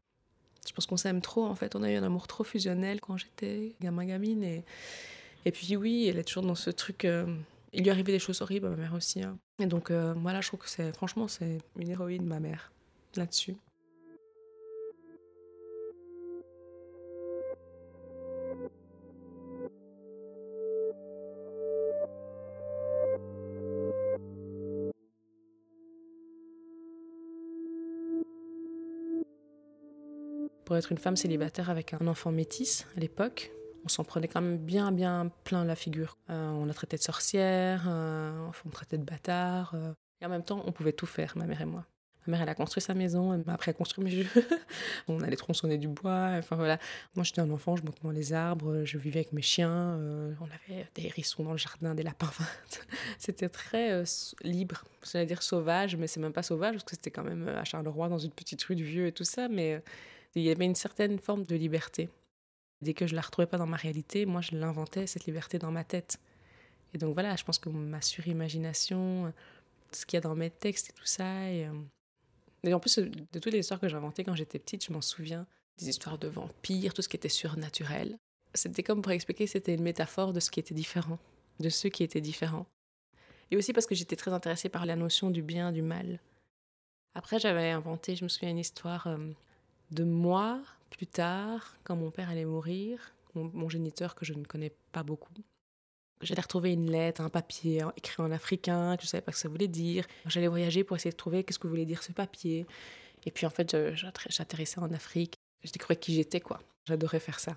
Je 0.68 0.72
pense 0.72 0.86
qu'on 0.86 0.96
s'aime 0.96 1.22
trop, 1.22 1.44
en 1.44 1.56
fait. 1.56 1.76
On 1.76 1.82
a 1.82 1.92
eu 1.92 1.96
un 1.96 2.04
amour 2.04 2.28
trop 2.28 2.44
fusionnel 2.44 3.02
quand 3.02 3.18
j'étais 3.18 3.74
gamin-gamine. 3.82 4.44
Et, 4.44 4.64
et 5.46 5.52
puis 5.52 5.76
oui, 5.76 6.06
elle 6.08 6.20
est 6.20 6.24
toujours 6.24 6.44
dans 6.44 6.54
ce 6.54 6.70
truc... 6.70 7.04
Euh, 7.04 7.26
il 7.74 7.82
lui 7.82 7.90
arrivait 7.90 8.12
des 8.12 8.20
choses 8.20 8.44
horribles 8.44 8.68
à 8.68 8.70
ma 8.70 8.76
mère 8.76 8.94
aussi. 8.94 9.24
Hein. 9.24 9.40
Et 9.60 9.66
donc 9.66 9.90
euh, 9.90 10.14
voilà, 10.18 10.40
je 10.40 10.50
trouve 10.50 10.60
que 10.60 10.70
c'est... 10.70 10.94
Franchement, 10.94 11.28
c'est 11.28 11.58
une 11.80 11.90
héroïne, 11.90 12.28
ma 12.28 12.40
mère, 12.40 12.72
là-dessus. 13.16 13.56
Être 30.78 30.92
une 30.92 30.98
femme 30.98 31.16
célibataire 31.16 31.70
avec 31.70 31.94
un 31.94 32.08
enfant 32.08 32.32
métis 32.32 32.86
à 32.96 33.00
l'époque, 33.00 33.52
on 33.88 33.90
s'en 33.90 34.04
prenait 34.04 34.28
quand 34.28 34.42
même 34.42 34.58
bien, 34.58 34.92
bien 34.92 35.32
plein 35.46 35.64
la 35.64 35.78
figure. 35.78 36.18
Euh, 36.30 36.50
on 36.50 36.66
la 36.66 36.74
traitait 36.74 36.98
de 36.98 37.02
sorcière, 37.02 37.86
euh, 37.88 38.50
on 38.66 38.70
traitait 38.70 38.98
de 38.98 39.06
bâtard. 39.06 39.72
Euh, 39.76 39.94
et 40.20 40.26
en 40.26 40.30
même 40.30 40.44
temps, 40.44 40.62
on 40.66 40.74
pouvait 40.74 40.92
tout 40.92 41.06
faire, 41.06 41.38
ma 41.38 41.46
mère 41.46 41.62
et 41.62 41.66
moi. 41.66 41.86
Ma 42.26 42.32
mère, 42.32 42.42
elle 42.42 42.50
a 42.50 42.56
construit 42.56 42.82
sa 42.82 42.94
maison, 42.94 43.34
elle 43.34 43.46
m'a 43.46 43.54
appris 43.54 43.72
à 43.72 44.02
mes 44.02 44.10
jeux. 44.12 44.28
on 45.08 45.22
allait 45.22 45.38
tronçonner 45.38 45.78
du 45.78 45.88
bois, 45.88 46.32
enfin 46.38 46.58
voilà. 46.58 46.80
Moi, 47.16 47.24
j'étais 47.24 47.40
un 47.40 47.50
enfant, 47.50 47.78
je 47.78 47.84
montais 47.84 48.02
dans 48.04 48.12
les 48.12 48.34
arbres, 48.34 48.84
je 48.84 48.98
vivais 48.98 49.20
avec 49.20 49.32
mes 49.32 49.42
chiens, 49.42 49.98
on 50.42 50.46
avait 50.48 50.86
des 50.94 51.06
hérissons 51.06 51.44
dans 51.44 51.54
le 51.54 51.58
jardin, 51.58 51.96
des 51.96 52.04
lapins. 52.04 52.30
c'était 53.20 53.48
très 53.48 54.04
libre. 54.44 54.84
J'allais 55.10 55.28
dire 55.28 55.42
sauvage, 55.42 55.96
mais 55.96 56.08
c'est 56.08 56.20
même 56.20 56.34
pas 56.34 56.44
sauvage, 56.44 56.74
parce 56.74 56.84
que 56.84 56.92
c'était 56.92 57.12
quand 57.12 57.24
même 57.24 57.48
à 57.48 57.64
Charleroi, 57.64 58.10
dans 58.10 58.20
une 58.20 58.32
petite 58.32 58.62
rue 58.64 58.76
du 58.76 58.84
Vieux 58.84 59.08
et 59.08 59.14
tout 59.14 59.24
ça, 59.24 59.48
mais 59.48 59.82
il 60.42 60.46
y 60.46 60.52
avait 60.52 60.66
une 60.66 60.76
certaine 60.76 61.20
forme 61.20 61.46
de 61.46 61.56
liberté. 61.56 62.10
Dès 62.82 62.94
que 62.94 63.08
je 63.08 63.16
la 63.16 63.22
retrouvais 63.22 63.48
pas 63.48 63.58
dans 63.58 63.66
ma 63.66 63.78
réalité, 63.78 64.26
moi 64.26 64.42
je 64.42 64.56
l'inventais, 64.56 65.08
cette 65.08 65.26
liberté 65.26 65.58
dans 65.58 65.72
ma 65.72 65.84
tête. 65.84 66.20
Et 66.94 66.98
donc 66.98 67.14
voilà, 67.14 67.36
je 67.36 67.44
pense 67.44 67.60
que 67.60 67.70
ma 67.70 68.02
surimagination, 68.02 69.34
ce 69.92 70.06
qu'il 70.06 70.18
y 70.18 70.20
a 70.20 70.22
dans 70.22 70.36
mes 70.36 70.50
textes 70.50 70.90
et 70.90 70.94
tout 70.94 71.06
ça. 71.06 71.50
Et, 71.50 71.68
euh, 71.68 72.74
en 72.74 72.80
plus, 72.80 72.98
de 72.98 73.40
toutes 73.40 73.54
les 73.54 73.60
histoires 73.60 73.80
que 73.80 73.88
j'inventais 73.88 74.24
quand 74.24 74.36
j'étais 74.36 74.60
petite, 74.60 74.86
je 74.86 74.92
m'en 74.92 75.02
souviens, 75.02 75.48
des 75.78 75.90
histoires 75.90 76.18
de 76.18 76.28
vampires, 76.28 76.94
tout 76.94 77.02
ce 77.02 77.10
qui 77.10 77.16
était 77.16 77.30
surnaturel. 77.30 78.18
C'était 78.54 78.84
comme 78.84 79.02
pour 79.02 79.12
expliquer, 79.12 79.48
c'était 79.48 79.74
une 79.74 79.84
métaphore 79.84 80.34
de 80.34 80.40
ce 80.40 80.52
qui 80.52 80.60
était 80.60 80.74
différent, 80.74 81.20
de 81.60 81.70
ceux 81.70 81.90
qui 81.90 82.04
étaient 82.04 82.22
différents. 82.22 82.66
Et 83.52 83.58
aussi 83.58 83.74
parce 83.74 83.86
que 83.86 83.96
j'étais 83.96 84.16
très 84.16 84.34
intéressée 84.34 84.70
par 84.70 84.86
la 84.86 84.96
notion 84.96 85.30
du 85.30 85.42
bien, 85.42 85.72
du 85.72 85.82
mal. 85.82 86.20
Après, 87.16 87.40
j'avais 87.40 87.70
inventé, 87.72 88.16
je 88.16 88.24
me 88.24 88.30
souviens, 88.30 88.50
une 88.50 88.60
histoire 88.60 89.08
euh, 89.08 89.18
de 89.92 90.04
moi 90.04 90.62
plus 90.90 91.08
tard, 91.08 91.76
quand 91.84 91.96
mon 91.96 92.12
père 92.12 92.30
allait 92.30 92.46
mourir, 92.46 93.14
mon, 93.36 93.70
géniteur 93.70 94.16
que 94.16 94.26
je 94.26 94.34
ne 94.34 94.44
connais 94.44 94.74
pas 94.92 95.04
beaucoup. 95.04 95.34
J'allais 96.22 96.42
retrouver 96.42 96.74
une 96.74 96.90
lettre, 96.90 97.22
un 97.22 97.30
papier 97.30 97.84
écrit 97.96 98.24
en 98.24 98.32
africain, 98.32 98.96
que 98.96 99.04
je 99.04 99.08
ne 99.08 99.10
savais 99.10 99.22
pas 99.22 99.32
ce 99.32 99.38
que 99.38 99.42
ça 99.42 99.50
voulait 99.50 99.68
dire. 99.68 100.08
J'allais 100.26 100.48
voyager 100.48 100.84
pour 100.84 100.96
essayer 100.96 101.12
de 101.12 101.18
trouver 101.18 101.44
qu'est-ce 101.44 101.60
que 101.60 101.68
voulait 101.68 101.86
dire 101.86 102.02
ce 102.02 102.12
papier. 102.12 102.66
Et 103.26 103.32
puis 103.32 103.46
en 103.46 103.52
fait, 103.52 103.76
j'atterrissais 103.94 104.80
en 104.80 104.92
Afrique. 104.92 105.36
Je 105.64 105.72
découvrais 105.72 105.98
qui 105.98 106.16
j'étais, 106.16 106.40
quoi. 106.40 106.60
J'adorais 106.88 107.20
faire 107.20 107.40
ça. 107.40 107.56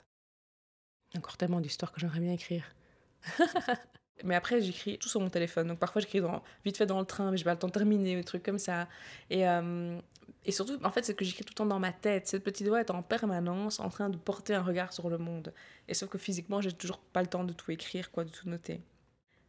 Encore 1.16 1.36
tellement 1.38 1.60
d'histoires 1.60 1.92
que 1.92 2.00
j'aimerais 2.00 2.20
bien 2.20 2.32
écrire. 2.32 2.74
mais 4.24 4.34
après, 4.34 4.60
j'écris 4.60 4.98
tout 4.98 5.08
sur 5.08 5.20
mon 5.20 5.30
téléphone. 5.30 5.68
Donc 5.68 5.78
parfois, 5.78 6.00
j'écris 6.00 6.20
vite 6.64 6.76
fait 6.76 6.86
dans 6.86 7.00
le 7.00 7.06
train, 7.06 7.30
mais 7.30 7.36
je 7.36 7.42
n'ai 7.42 7.44
pas 7.44 7.52
le 7.52 7.58
temps 7.58 7.68
de 7.68 7.72
terminer, 7.72 8.16
des 8.16 8.24
trucs 8.24 8.42
comme 8.42 8.58
ça. 8.58 8.88
Et, 9.30 9.46
euh, 9.48 9.98
et 10.44 10.52
surtout, 10.52 10.78
en 10.82 10.90
fait, 10.90 11.04
c'est 11.04 11.14
que 11.14 11.24
j'écris 11.24 11.44
tout 11.44 11.52
le 11.52 11.56
temps 11.56 11.66
dans 11.66 11.78
ma 11.78 11.92
tête. 11.92 12.26
Cette 12.28 12.44
petite 12.44 12.66
voix 12.68 12.80
est 12.80 12.90
en 12.90 13.02
permanence 13.02 13.80
en 13.80 13.88
train 13.88 14.08
de 14.08 14.16
porter 14.16 14.54
un 14.54 14.62
regard 14.62 14.92
sur 14.92 15.10
le 15.10 15.18
monde. 15.18 15.52
Et 15.88 15.94
sauf 15.94 16.08
que 16.08 16.18
physiquement, 16.18 16.60
j'ai 16.60 16.72
toujours 16.72 16.98
pas 16.98 17.22
le 17.22 17.28
temps 17.28 17.44
de 17.44 17.52
tout 17.52 17.70
écrire, 17.70 18.10
quoi, 18.10 18.24
de 18.24 18.30
tout 18.30 18.48
noter. 18.48 18.80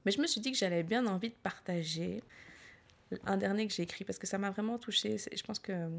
Mais 0.06 0.12
je 0.12 0.20
me 0.20 0.28
suis 0.28 0.42
dit 0.42 0.52
que 0.52 0.58
j'avais 0.58 0.84
bien 0.84 1.06
envie 1.06 1.30
de 1.30 1.36
partager 1.36 2.24
un 3.26 3.38
dernier 3.38 3.68
que 3.68 3.74
j'ai 3.74 3.84
écrit 3.84 4.06
parce 4.06 4.18
que 4.18 4.28
ça 4.28 4.38
m'a 4.38 4.50
vraiment 4.52 4.78
touchée. 4.78 5.18
Je 5.18 5.44
pense 5.44 5.60
que. 5.60 5.90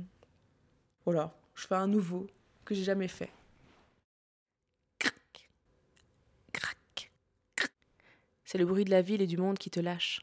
Voilà, 1.05 1.35
je 1.55 1.67
fais 1.67 1.75
un 1.75 1.89
nouveau 1.89 2.27
que 2.65 2.75
j'ai 2.75 2.85
jamais 2.85 3.09
fait. 3.09 3.31
Crac, 4.99 5.51
crac, 6.53 7.11
crac. 7.57 7.73
C'est 8.53 8.59
le 8.59 8.67
bruit 8.67 8.85
de 8.85 8.91
la 8.91 9.01
ville 9.01 9.23
et 9.23 9.27
du 9.27 9.39
monde 9.39 9.57
qui 9.57 9.71
te 9.71 9.81
lâche 9.81 10.21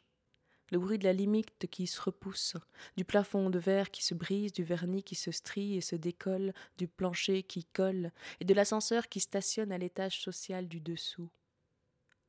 le 0.71 0.77
bruit 0.77 0.99
de 0.99 1.03
la 1.03 1.13
limite 1.13 1.65
qui 1.71 1.87
se 1.87 1.99
repousse, 1.99 2.55
du 2.95 3.03
plafond 3.03 3.49
de 3.49 3.57
verre 3.57 3.89
qui 3.89 4.03
se 4.03 4.13
brise, 4.13 4.53
du 4.53 4.61
vernis 4.61 5.01
qui 5.01 5.15
se 5.15 5.31
strie 5.31 5.77
et 5.77 5.81
se 5.81 5.95
décolle, 5.95 6.53
du 6.77 6.87
plancher 6.87 7.41
qui 7.41 7.65
colle, 7.65 8.11
et 8.39 8.45
de 8.45 8.53
l'ascenseur 8.53 9.09
qui 9.09 9.19
stationne 9.19 9.71
à 9.71 9.79
l'étage 9.79 10.21
social 10.21 10.67
du 10.67 10.79
dessous. 10.79 11.31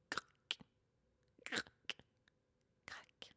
Crac, 0.08 0.58
crac, 1.44 1.66
crac. 2.86 3.36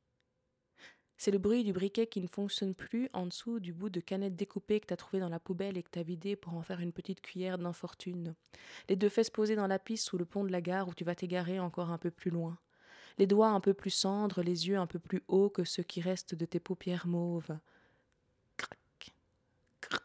C'est 1.23 1.31
le 1.31 1.37
bruit 1.37 1.63
du 1.63 1.71
briquet 1.71 2.05
qui 2.05 2.19
ne 2.19 2.27
fonctionne 2.27 2.75
plus 2.75 3.09
en 3.13 3.25
dessous 3.25 3.61
du 3.61 3.71
bout 3.71 3.89
de 3.89 4.01
canette 4.01 4.35
découpée 4.35 4.81
que 4.81 4.87
t'as 4.87 4.97
trouvé 4.97 5.21
dans 5.21 5.29
la 5.29 5.39
poubelle 5.39 5.77
et 5.77 5.83
que 5.83 5.89
t'as 5.89 6.03
vidé 6.03 6.35
pour 6.35 6.53
en 6.53 6.61
faire 6.61 6.81
une 6.81 6.91
petite 6.91 7.21
cuillère 7.21 7.57
d'infortune. 7.57 8.35
Les 8.89 8.97
deux 8.97 9.07
fesses 9.07 9.29
posées 9.29 9.55
dans 9.55 9.67
la 9.67 9.79
piste 9.79 10.05
sous 10.05 10.17
le 10.17 10.25
pont 10.25 10.43
de 10.43 10.51
la 10.51 10.59
gare 10.59 10.89
où 10.89 10.93
tu 10.93 11.05
vas 11.05 11.15
t'égarer 11.15 11.61
encore 11.61 11.91
un 11.91 11.97
peu 11.97 12.11
plus 12.11 12.29
loin 12.29 12.57
les 13.17 13.25
doigts 13.25 13.47
un 13.47 13.61
peu 13.61 13.73
plus 13.73 13.89
cendres, 13.89 14.41
les 14.41 14.67
yeux 14.67 14.77
un 14.77 14.85
peu 14.85 14.99
plus 14.99 15.23
hauts 15.29 15.49
que 15.49 15.63
ceux 15.63 15.83
qui 15.83 16.01
restent 16.01 16.35
de 16.35 16.43
tes 16.43 16.59
paupières 16.59 17.07
mauves. 17.07 17.57
Crac, 18.57 19.13
crac. 19.79 20.03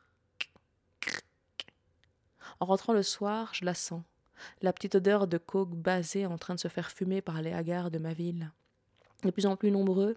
En 2.61 2.67
rentrant 2.67 2.93
le 2.93 3.03
soir, 3.03 3.53
je 3.55 3.65
la 3.65 3.75
sens, 3.75 4.05
la 4.63 4.73
petite 4.73 4.95
odeur 4.95 5.27
de 5.27 5.39
coke 5.39 5.75
basée 5.75 6.27
en 6.27 6.39
train 6.39 6.55
de 6.55 6.61
se 6.61 6.69
faire 6.69 6.93
fumer 6.93 7.23
par 7.23 7.43
les 7.43 7.53
hagards 7.53 7.91
de 7.91 7.99
ma 7.99 8.13
ville. 8.13 8.53
De 9.25 9.33
plus 9.33 9.47
en 9.47 9.57
plus 9.57 9.73
nombreux, 9.73 10.17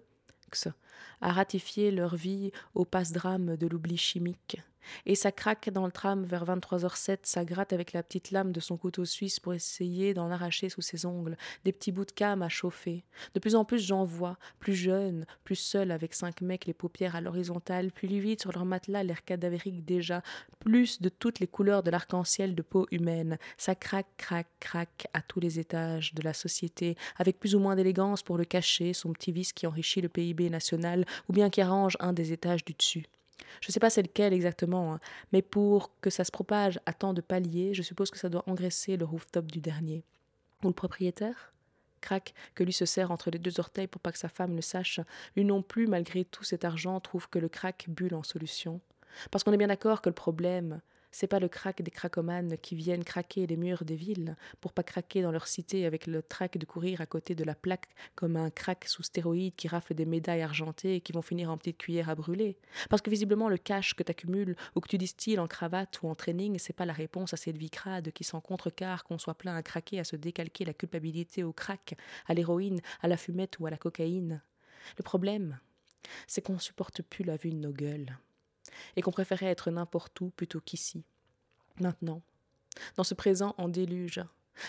à 1.20 1.32
ratifier 1.32 1.90
leur 1.90 2.16
vie 2.16 2.52
au 2.74 2.84
passe-drame 2.84 3.56
de 3.56 3.66
l'oubli 3.66 3.96
chimique. 3.96 4.58
Et 5.06 5.14
ça 5.14 5.32
craque 5.32 5.70
dans 5.70 5.86
le 5.86 5.92
tram 5.92 6.24
vers 6.24 6.44
23h07, 6.44 7.18
ça 7.22 7.44
gratte 7.44 7.72
avec 7.72 7.92
la 7.92 8.02
petite 8.02 8.30
lame 8.30 8.52
de 8.52 8.60
son 8.60 8.76
couteau 8.76 9.04
suisse 9.04 9.40
pour 9.40 9.54
essayer 9.54 10.14
d'en 10.14 10.30
arracher 10.30 10.68
sous 10.68 10.82
ses 10.82 11.06
ongles 11.06 11.36
des 11.64 11.72
petits 11.72 11.92
bouts 11.92 12.04
de 12.04 12.12
cam 12.12 12.42
à 12.42 12.48
chauffer. 12.48 13.04
De 13.34 13.40
plus 13.40 13.54
en 13.54 13.64
plus 13.64 13.78
j'en 13.78 14.04
vois, 14.04 14.38
plus 14.58 14.74
jeune, 14.74 15.26
plus 15.44 15.56
seul 15.56 15.90
avec 15.90 16.14
cinq 16.14 16.40
mecs 16.40 16.66
les 16.66 16.74
paupières 16.74 17.16
à 17.16 17.20
l'horizontale, 17.20 17.90
plus 17.90 18.08
livides 18.08 18.40
sur 18.40 18.52
leur 18.52 18.64
matelas, 18.64 19.02
l'air 19.02 19.24
cadavérique 19.24 19.84
déjà, 19.84 20.22
plus 20.60 21.00
de 21.00 21.08
toutes 21.08 21.40
les 21.40 21.46
couleurs 21.46 21.82
de 21.82 21.90
l'arc-en-ciel 21.90 22.54
de 22.54 22.62
peau 22.62 22.86
humaine. 22.90 23.38
Ça 23.56 23.74
craque, 23.74 24.06
craque, 24.16 24.48
craque 24.60 25.06
à 25.12 25.22
tous 25.22 25.40
les 25.40 25.58
étages 25.58 26.14
de 26.14 26.22
la 26.22 26.32
société, 26.32 26.96
avec 27.16 27.38
plus 27.38 27.54
ou 27.54 27.58
moins 27.58 27.76
d'élégance 27.76 28.22
pour 28.22 28.38
le 28.38 28.44
cacher, 28.44 28.92
son 28.92 29.12
petit 29.12 29.32
vice 29.32 29.52
qui 29.52 29.66
enrichit 29.66 30.00
le 30.00 30.08
PIB 30.08 30.50
national, 30.50 31.04
ou 31.28 31.32
bien 31.32 31.50
qui 31.50 31.60
arrange 31.60 31.96
un 32.00 32.12
des 32.12 32.32
étages 32.32 32.64
du 32.64 32.74
dessus. 32.74 33.06
Je 33.60 33.68
ne 33.68 33.72
sais 33.72 33.80
pas 33.80 33.90
c'est 33.90 34.02
lequel 34.02 34.32
exactement, 34.32 34.94
hein, 34.94 35.00
mais 35.32 35.42
pour 35.42 35.92
que 36.00 36.10
ça 36.10 36.24
se 36.24 36.30
propage 36.30 36.80
à 36.86 36.92
tant 36.92 37.14
de 37.14 37.20
paliers, 37.20 37.74
je 37.74 37.82
suppose 37.82 38.10
que 38.10 38.18
ça 38.18 38.28
doit 38.28 38.44
engraisser 38.46 38.96
le 38.96 39.04
rooftop 39.04 39.50
du 39.50 39.60
dernier. 39.60 40.04
Ou 40.62 40.68
le 40.68 40.74
propriétaire? 40.74 41.52
Crac, 42.00 42.34
que 42.54 42.64
lui 42.64 42.72
se 42.72 42.84
serre 42.84 43.10
entre 43.10 43.30
les 43.30 43.38
deux 43.38 43.60
orteils 43.60 43.86
pour 43.86 44.00
pas 44.00 44.12
que 44.12 44.18
sa 44.18 44.28
femme 44.28 44.56
le 44.56 44.62
sache, 44.62 45.00
lui 45.36 45.44
non 45.44 45.62
plus, 45.62 45.86
malgré 45.86 46.24
tout 46.24 46.44
cet 46.44 46.64
argent, 46.64 46.98
trouve 47.00 47.28
que 47.28 47.38
le 47.38 47.48
crack 47.48 47.86
bulle 47.88 48.14
en 48.14 48.22
solution. 48.22 48.80
Parce 49.30 49.44
qu'on 49.44 49.52
est 49.52 49.58
bien 49.58 49.68
d'accord 49.68 50.02
que 50.02 50.08
le 50.08 50.14
problème, 50.14 50.80
c'est 51.12 51.26
pas 51.26 51.38
le 51.38 51.48
crack 51.48 51.82
des 51.82 51.90
cracomanes 51.90 52.56
qui 52.58 52.74
viennent 52.74 53.04
craquer 53.04 53.46
les 53.46 53.56
murs 53.56 53.84
des 53.84 53.94
villes 53.94 54.36
pour 54.60 54.72
pas 54.72 54.82
craquer 54.82 55.22
dans 55.22 55.30
leur 55.30 55.46
cité 55.46 55.86
avec 55.86 56.06
le 56.06 56.22
trac 56.22 56.56
de 56.56 56.64
courir 56.64 57.00
à 57.00 57.06
côté 57.06 57.34
de 57.34 57.44
la 57.44 57.54
plaque 57.54 57.88
comme 58.14 58.36
un 58.36 58.50
crack 58.50 58.86
sous 58.88 59.02
stéroïdes 59.02 59.54
qui 59.54 59.68
rafle 59.68 59.94
des 59.94 60.06
médailles 60.06 60.42
argentées 60.42 60.96
et 60.96 61.00
qui 61.00 61.12
vont 61.12 61.22
finir 61.22 61.50
en 61.50 61.58
petites 61.58 61.78
cuillères 61.78 62.08
à 62.08 62.14
brûler. 62.14 62.56
Parce 62.88 63.02
que 63.02 63.10
visiblement 63.10 63.48
le 63.48 63.58
cash 63.58 63.94
que 63.94 64.02
t'accumules 64.02 64.56
ou 64.74 64.80
que 64.80 64.88
tu 64.88 64.98
distilles 64.98 65.38
en 65.38 65.46
cravate 65.46 66.00
ou 66.02 66.08
en 66.08 66.14
training, 66.14 66.58
c'est 66.58 66.72
pas 66.72 66.86
la 66.86 66.94
réponse 66.94 67.34
à 67.34 67.36
cette 67.36 67.58
vie 67.58 67.70
crade 67.70 68.10
qui 68.12 68.24
s'en 68.24 68.40
contrecarre 68.40 69.04
qu'on 69.04 69.18
soit 69.18 69.34
plein 69.34 69.54
à 69.54 69.62
craquer, 69.62 70.00
à 70.00 70.04
se 70.04 70.16
décalquer 70.16 70.64
la 70.64 70.72
culpabilité 70.72 71.44
au 71.44 71.52
crack, 71.52 71.94
à 72.26 72.34
l'héroïne, 72.34 72.80
à 73.02 73.08
la 73.08 73.18
fumette 73.18 73.58
ou 73.58 73.66
à 73.66 73.70
la 73.70 73.76
cocaïne. 73.76 74.40
Le 74.96 75.02
problème, 75.02 75.58
c'est 76.26 76.40
qu'on 76.40 76.58
supporte 76.58 77.02
plus 77.02 77.24
la 77.24 77.36
vue 77.36 77.50
de 77.50 77.56
nos 77.56 77.72
gueules 77.72 78.16
et 78.96 79.02
qu'on 79.02 79.10
préférait 79.10 79.46
être 79.46 79.70
n'importe 79.70 80.20
où 80.20 80.30
plutôt 80.30 80.60
qu'ici. 80.60 81.04
Maintenant, 81.80 82.22
dans 82.96 83.04
ce 83.04 83.14
présent 83.14 83.54
en 83.58 83.68
déluge. 83.68 84.22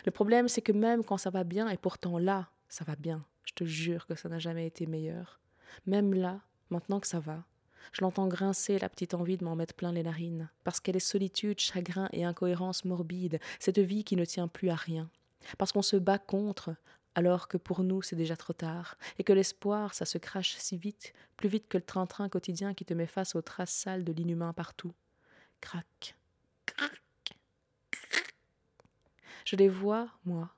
Le 0.05 0.11
problème, 0.11 0.47
c'est 0.47 0.61
que 0.61 0.71
même 0.71 1.03
quand 1.03 1.17
ça 1.17 1.29
va 1.29 1.43
bien, 1.43 1.69
et 1.69 1.77
pourtant 1.77 2.17
là, 2.17 2.49
ça 2.69 2.85
va 2.85 2.95
bien, 2.95 3.25
je 3.45 3.53
te 3.53 3.63
jure 3.63 4.07
que 4.07 4.15
ça 4.15 4.29
n'a 4.29 4.39
jamais 4.39 4.65
été 4.65 4.85
meilleur. 4.85 5.39
Même 5.85 6.13
là, 6.13 6.41
maintenant 6.69 6.99
que 6.99 7.07
ça 7.07 7.19
va, 7.19 7.43
je 7.91 8.01
l'entends 8.01 8.27
grincer 8.27 8.79
la 8.79 8.89
petite 8.89 9.13
envie 9.13 9.37
de 9.37 9.43
m'en 9.43 9.55
mettre 9.55 9.73
plein 9.73 9.91
les 9.91 10.03
narines, 10.03 10.49
parce 10.63 10.79
qu'elle 10.79 10.95
est 10.95 10.99
solitude, 10.99 11.59
chagrin 11.59 12.07
et 12.13 12.23
incohérence 12.23 12.85
morbide, 12.85 13.39
cette 13.59 13.79
vie 13.79 14.03
qui 14.03 14.15
ne 14.15 14.25
tient 14.25 14.47
plus 14.47 14.69
à 14.69 14.75
rien. 14.75 15.09
Parce 15.57 15.73
qu'on 15.73 15.81
se 15.81 15.97
bat 15.97 16.17
contre 16.17 16.73
alors 17.15 17.47
que 17.47 17.57
pour 17.57 17.83
nous 17.83 18.01
c'est 18.01 18.15
déjà 18.15 18.35
trop 18.35 18.53
tard, 18.53 18.97
et 19.19 19.23
que 19.23 19.33
l'espoir, 19.33 19.93
ça 19.93 20.05
se 20.05 20.17
crache 20.17 20.55
si 20.57 20.77
vite, 20.77 21.13
plus 21.37 21.49
vite 21.49 21.67
que 21.67 21.77
le 21.77 21.83
train-train 21.83 22.29
quotidien 22.29 22.73
qui 22.73 22.85
te 22.85 22.93
met 22.93 23.07
face 23.07 23.35
aux 23.35 23.41
traces 23.41 23.73
sales 23.73 24.03
de 24.03 24.13
l'inhumain 24.13 24.53
partout. 24.53 24.93
Crac, 25.61 26.17
crac, 26.65 27.01
crac. 27.25 28.27
Je 29.45 29.55
les 29.55 29.69
vois, 29.69 30.09
moi, 30.25 30.55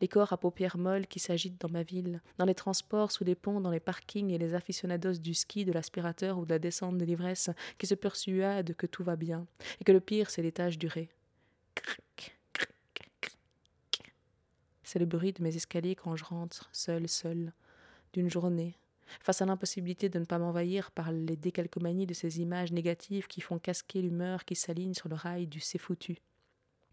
les 0.00 0.08
corps 0.08 0.32
à 0.32 0.36
paupières 0.36 0.78
molles 0.78 1.06
qui 1.06 1.18
s'agitent 1.18 1.60
dans 1.60 1.70
ma 1.70 1.82
ville, 1.82 2.20
dans 2.38 2.44
les 2.44 2.54
transports, 2.54 3.10
sous 3.10 3.24
les 3.24 3.34
ponts, 3.34 3.60
dans 3.60 3.70
les 3.70 3.80
parkings 3.80 4.30
et 4.30 4.38
les 4.38 4.54
aficionados 4.54 5.14
du 5.14 5.34
ski, 5.34 5.64
de 5.64 5.72
l'aspirateur 5.72 6.38
ou 6.38 6.44
de 6.44 6.50
la 6.50 6.58
descente 6.58 6.98
de 6.98 7.04
l'ivresse, 7.04 7.50
qui 7.78 7.86
se 7.86 7.94
persuadent 7.94 8.74
que 8.74 8.86
tout 8.86 9.02
va 9.02 9.16
bien, 9.16 9.46
et 9.80 9.84
que 9.84 9.92
le 9.92 10.00
pire 10.00 10.30
c'est 10.30 10.42
l'étage 10.42 10.78
duré. 10.78 11.08
Crac, 11.08 11.17
c'est 14.88 14.98
le 14.98 15.04
bruit 15.04 15.34
de 15.34 15.42
mes 15.42 15.54
escaliers 15.54 15.94
quand 15.94 16.16
je 16.16 16.24
rentre, 16.24 16.70
seul, 16.72 17.10
seul, 17.10 17.52
d'une 18.14 18.30
journée, 18.30 18.78
face 19.20 19.42
à 19.42 19.44
l'impossibilité 19.44 20.08
de 20.08 20.18
ne 20.18 20.24
pas 20.24 20.38
m'envahir 20.38 20.92
par 20.92 21.12
les 21.12 21.36
décalcomanies 21.36 22.06
de 22.06 22.14
ces 22.14 22.40
images 22.40 22.72
négatives 22.72 23.26
qui 23.26 23.42
font 23.42 23.58
casquer 23.58 24.00
l'humeur 24.00 24.46
qui 24.46 24.54
s'aligne 24.54 24.94
sur 24.94 25.10
le 25.10 25.14
rail 25.14 25.46
du 25.46 25.60
c'est 25.60 25.76
foutu. 25.76 26.16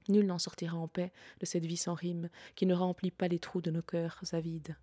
Nul 0.10 0.26
n'en 0.26 0.40
sortira 0.40 0.76
en 0.76 0.90
paix 0.90 1.14
de 1.40 1.46
cette 1.46 1.66
vie 1.66 1.78
sans 1.78 1.94
rime 1.94 2.30
qui 2.56 2.66
ne 2.66 2.76
remplit 2.76 3.12
pas 3.12 3.30
les 3.30 3.40
trous 3.40 3.62
de 3.62 3.72
nos 3.72 3.82
cœurs 3.82 4.22
avides. 4.34 4.76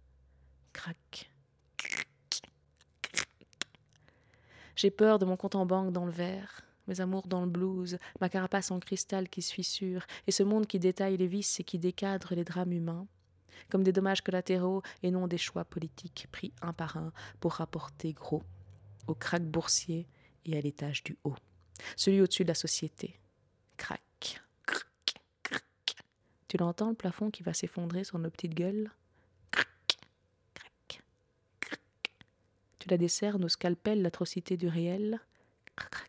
Crac. 0.72 1.30
J'ai 4.74 4.90
peur 4.90 5.18
de 5.18 5.26
mon 5.26 5.36
compte 5.36 5.54
en 5.54 5.66
banque 5.66 5.92
dans 5.92 6.06
le 6.06 6.12
verre 6.12 6.62
mes 6.88 7.00
amours 7.00 7.26
dans 7.26 7.42
le 7.42 7.50
blues, 7.50 7.98
ma 8.20 8.28
carapace 8.28 8.70
en 8.70 8.80
cristal 8.80 9.28
qui 9.28 9.42
se 9.42 9.52
fissure, 9.52 10.06
et 10.26 10.32
ce 10.32 10.42
monde 10.42 10.66
qui 10.66 10.78
détaille 10.78 11.16
les 11.16 11.26
vices 11.26 11.60
et 11.60 11.64
qui 11.64 11.78
décadre 11.78 12.34
les 12.34 12.44
drames 12.44 12.72
humains, 12.72 13.06
comme 13.68 13.82
des 13.82 13.92
dommages 13.92 14.22
collatéraux 14.22 14.82
et 15.02 15.10
non 15.10 15.26
des 15.26 15.38
choix 15.38 15.64
politiques 15.64 16.26
pris 16.32 16.52
un 16.62 16.72
par 16.72 16.96
un 16.96 17.12
pour 17.40 17.52
rapporter 17.54 18.12
gros, 18.12 18.42
au 19.06 19.14
crack 19.14 19.44
boursier 19.44 20.08
et 20.44 20.56
à 20.56 20.60
l'étage 20.60 21.04
du 21.04 21.16
haut, 21.24 21.36
celui 21.96 22.20
au-dessus 22.20 22.44
de 22.44 22.48
la 22.48 22.54
société. 22.54 23.18
Crac, 23.76 24.42
crac, 24.66 25.14
crac. 25.42 25.96
Tu 26.48 26.56
l'entends 26.56 26.90
le 26.90 26.94
plafond 26.94 27.30
qui 27.30 27.42
va 27.42 27.54
s'effondrer 27.54 28.04
sur 28.04 28.18
nos 28.18 28.30
petites 28.30 28.54
gueules? 28.54 28.90
Crac, 29.50 29.68
crac, 30.54 31.02
crac. 31.60 31.80
Tu 32.78 32.88
la 32.88 32.98
desserres 32.98 33.38
nos 33.38 33.48
scalpels 33.48 34.02
l'atrocité 34.02 34.56
du 34.56 34.68
réel? 34.68 35.20
Crac, 35.76 36.01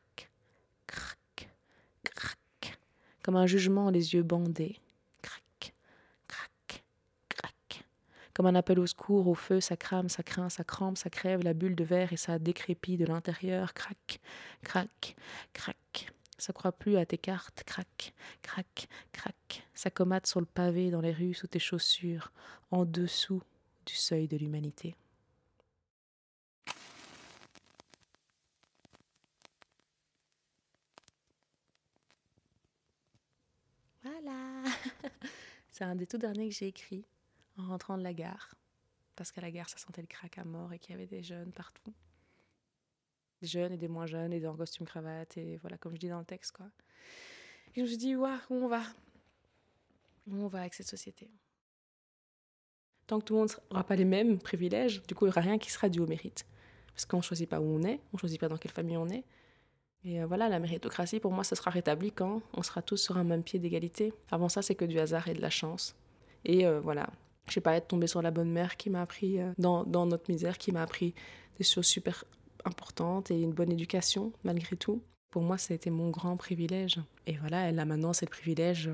comme 3.23 3.37
un 3.37 3.47
jugement 3.47 3.89
les 3.89 4.13
yeux 4.13 4.21
bandés. 4.21 4.79
Crac, 5.21 5.73
crac, 6.27 6.83
crac. 7.29 7.85
Comme 8.33 8.45
un 8.45 8.55
appel 8.55 8.79
au 8.79 8.85
secours, 8.85 9.27
au 9.27 9.33
feu, 9.33 9.61
ça 9.61 9.77
crame, 9.77 10.09
ça 10.09 10.21
craint, 10.21 10.49
ça 10.49 10.63
crampe, 10.63 10.97
ça 10.97 11.09
crève 11.09 11.43
la 11.43 11.53
bulle 11.53 11.75
de 11.75 11.83
verre 11.83 12.13
et 12.13 12.17
ça 12.17 12.37
décrépit 12.37 12.97
de 12.97 13.05
l'intérieur. 13.05 13.73
Crac, 13.73 14.19
crac, 14.63 15.15
crac. 15.53 16.11
Ça 16.37 16.51
croit 16.51 16.73
plus 16.73 16.97
à 16.97 17.05
tes 17.05 17.17
cartes. 17.17 17.63
Crac, 17.65 18.13
crac, 18.41 18.87
crac. 19.13 19.67
Ça 19.73 19.89
comate 19.89 20.27
sur 20.27 20.41
le 20.41 20.45
pavé 20.45 20.91
dans 20.91 21.01
les 21.01 21.13
rues 21.13 21.33
sous 21.33 21.47
tes 21.47 21.59
chaussures, 21.59 22.31
en 22.71 22.85
dessous 22.85 23.41
du 23.85 23.95
seuil 23.95 24.27
de 24.27 24.37
l'humanité. 24.37 24.95
C'est 35.69 35.83
un 35.83 35.95
des 35.95 36.07
tout 36.07 36.17
derniers 36.17 36.49
que 36.49 36.55
j'ai 36.55 36.67
écrit 36.67 37.05
en 37.57 37.67
rentrant 37.67 37.97
de 37.97 38.03
la 38.03 38.13
gare. 38.13 38.55
Parce 39.15 39.31
qu'à 39.31 39.41
la 39.41 39.51
gare, 39.51 39.69
ça 39.69 39.77
sentait 39.77 40.01
le 40.01 40.07
crack 40.07 40.37
à 40.37 40.43
mort 40.43 40.73
et 40.73 40.79
qu'il 40.79 40.91
y 40.91 40.93
avait 40.95 41.07
des 41.07 41.23
jeunes 41.23 41.51
partout. 41.51 41.93
Des 43.41 43.47
jeunes 43.47 43.73
et 43.73 43.77
des 43.77 43.87
moins 43.87 44.05
jeunes 44.05 44.33
et 44.33 44.39
des 44.39 44.47
en 44.47 44.55
costume 44.55 44.85
cravate 44.85 45.37
et 45.37 45.57
voilà, 45.57 45.77
comme 45.77 45.93
je 45.93 45.99
dis 45.99 46.09
dans 46.09 46.19
le 46.19 46.25
texte, 46.25 46.53
quoi. 46.53 46.67
Et 47.75 47.79
je 47.79 47.81
me 47.81 47.87
suis 47.87 47.97
dit, 47.97 48.15
où 48.15 48.25
on 48.49 48.67
va? 48.67 48.83
Où 50.27 50.35
on 50.35 50.47
va 50.47 50.61
avec 50.61 50.73
cette 50.73 50.87
société? 50.87 51.29
Tant 53.07 53.19
que 53.19 53.25
tout 53.25 53.33
le 53.33 53.41
monde 53.41 53.51
n'aura 53.69 53.83
pas 53.83 53.95
les 53.95 54.05
mêmes 54.05 54.39
privilèges, 54.39 55.03
du 55.03 55.15
coup, 55.15 55.25
il 55.25 55.29
n'y 55.29 55.33
aura 55.33 55.41
rien 55.41 55.57
qui 55.57 55.71
sera 55.71 55.89
dû 55.89 55.99
au 55.99 56.07
mérite. 56.07 56.45
Parce 56.93 57.05
qu'on 57.05 57.17
ne 57.17 57.23
choisit 57.23 57.49
pas 57.49 57.59
où 57.59 57.65
on 57.65 57.83
est, 57.83 57.99
on 58.13 58.17
ne 58.17 58.19
choisit 58.19 58.39
pas 58.39 58.47
dans 58.47 58.57
quelle 58.57 58.71
famille 58.71 58.97
on 58.97 59.09
est. 59.09 59.23
Et 60.05 60.21
euh, 60.21 60.25
voilà, 60.25 60.49
la 60.49 60.59
méritocratie, 60.59 61.19
pour 61.19 61.31
moi, 61.31 61.43
ça 61.43 61.55
sera 61.55 61.71
rétabli 61.71 62.11
quand 62.11 62.41
on 62.53 62.63
sera 62.63 62.81
tous 62.81 62.97
sur 62.97 63.17
un 63.17 63.23
même 63.23 63.43
pied 63.43 63.59
d'égalité. 63.59 64.13
Avant 64.31 64.49
ça, 64.49 64.61
c'est 64.61 64.75
que 64.75 64.85
du 64.85 64.99
hasard 64.99 65.27
et 65.27 65.33
de 65.33 65.41
la 65.41 65.49
chance. 65.49 65.95
Et 66.45 66.65
euh, 66.65 66.81
voilà, 66.81 67.09
je 67.47 67.53
sais 67.53 67.61
pas, 67.61 67.75
être 67.75 67.87
tombée 67.87 68.07
sur 68.07 68.21
la 68.21 68.31
bonne 68.31 68.51
mère 68.51 68.75
qui 68.75 68.89
m'a 68.89 69.01
appris, 69.01 69.39
euh, 69.39 69.51
dans, 69.57 69.83
dans, 69.83 70.05
notre 70.05 70.29
misère, 70.29 70.57
qui 70.57 70.71
m'a 70.71 70.81
appris 70.81 71.13
des 71.57 71.63
choses 71.63 71.85
super 71.85 72.25
importantes 72.65 73.31
et 73.31 73.39
une 73.39 73.53
bonne 73.53 73.71
éducation, 73.71 74.33
malgré 74.43 74.75
tout. 74.75 75.01
Pour 75.29 75.41
moi, 75.41 75.57
ça 75.57 75.73
a 75.73 75.75
été 75.75 75.89
mon 75.89 76.09
grand 76.09 76.35
privilège. 76.35 76.99
Et 77.25 77.37
voilà, 77.37 77.69
elle 77.69 77.79
a 77.79 77.85
maintenant, 77.85 78.13
c'est 78.13 78.25
le 78.25 78.31
privilège 78.31 78.89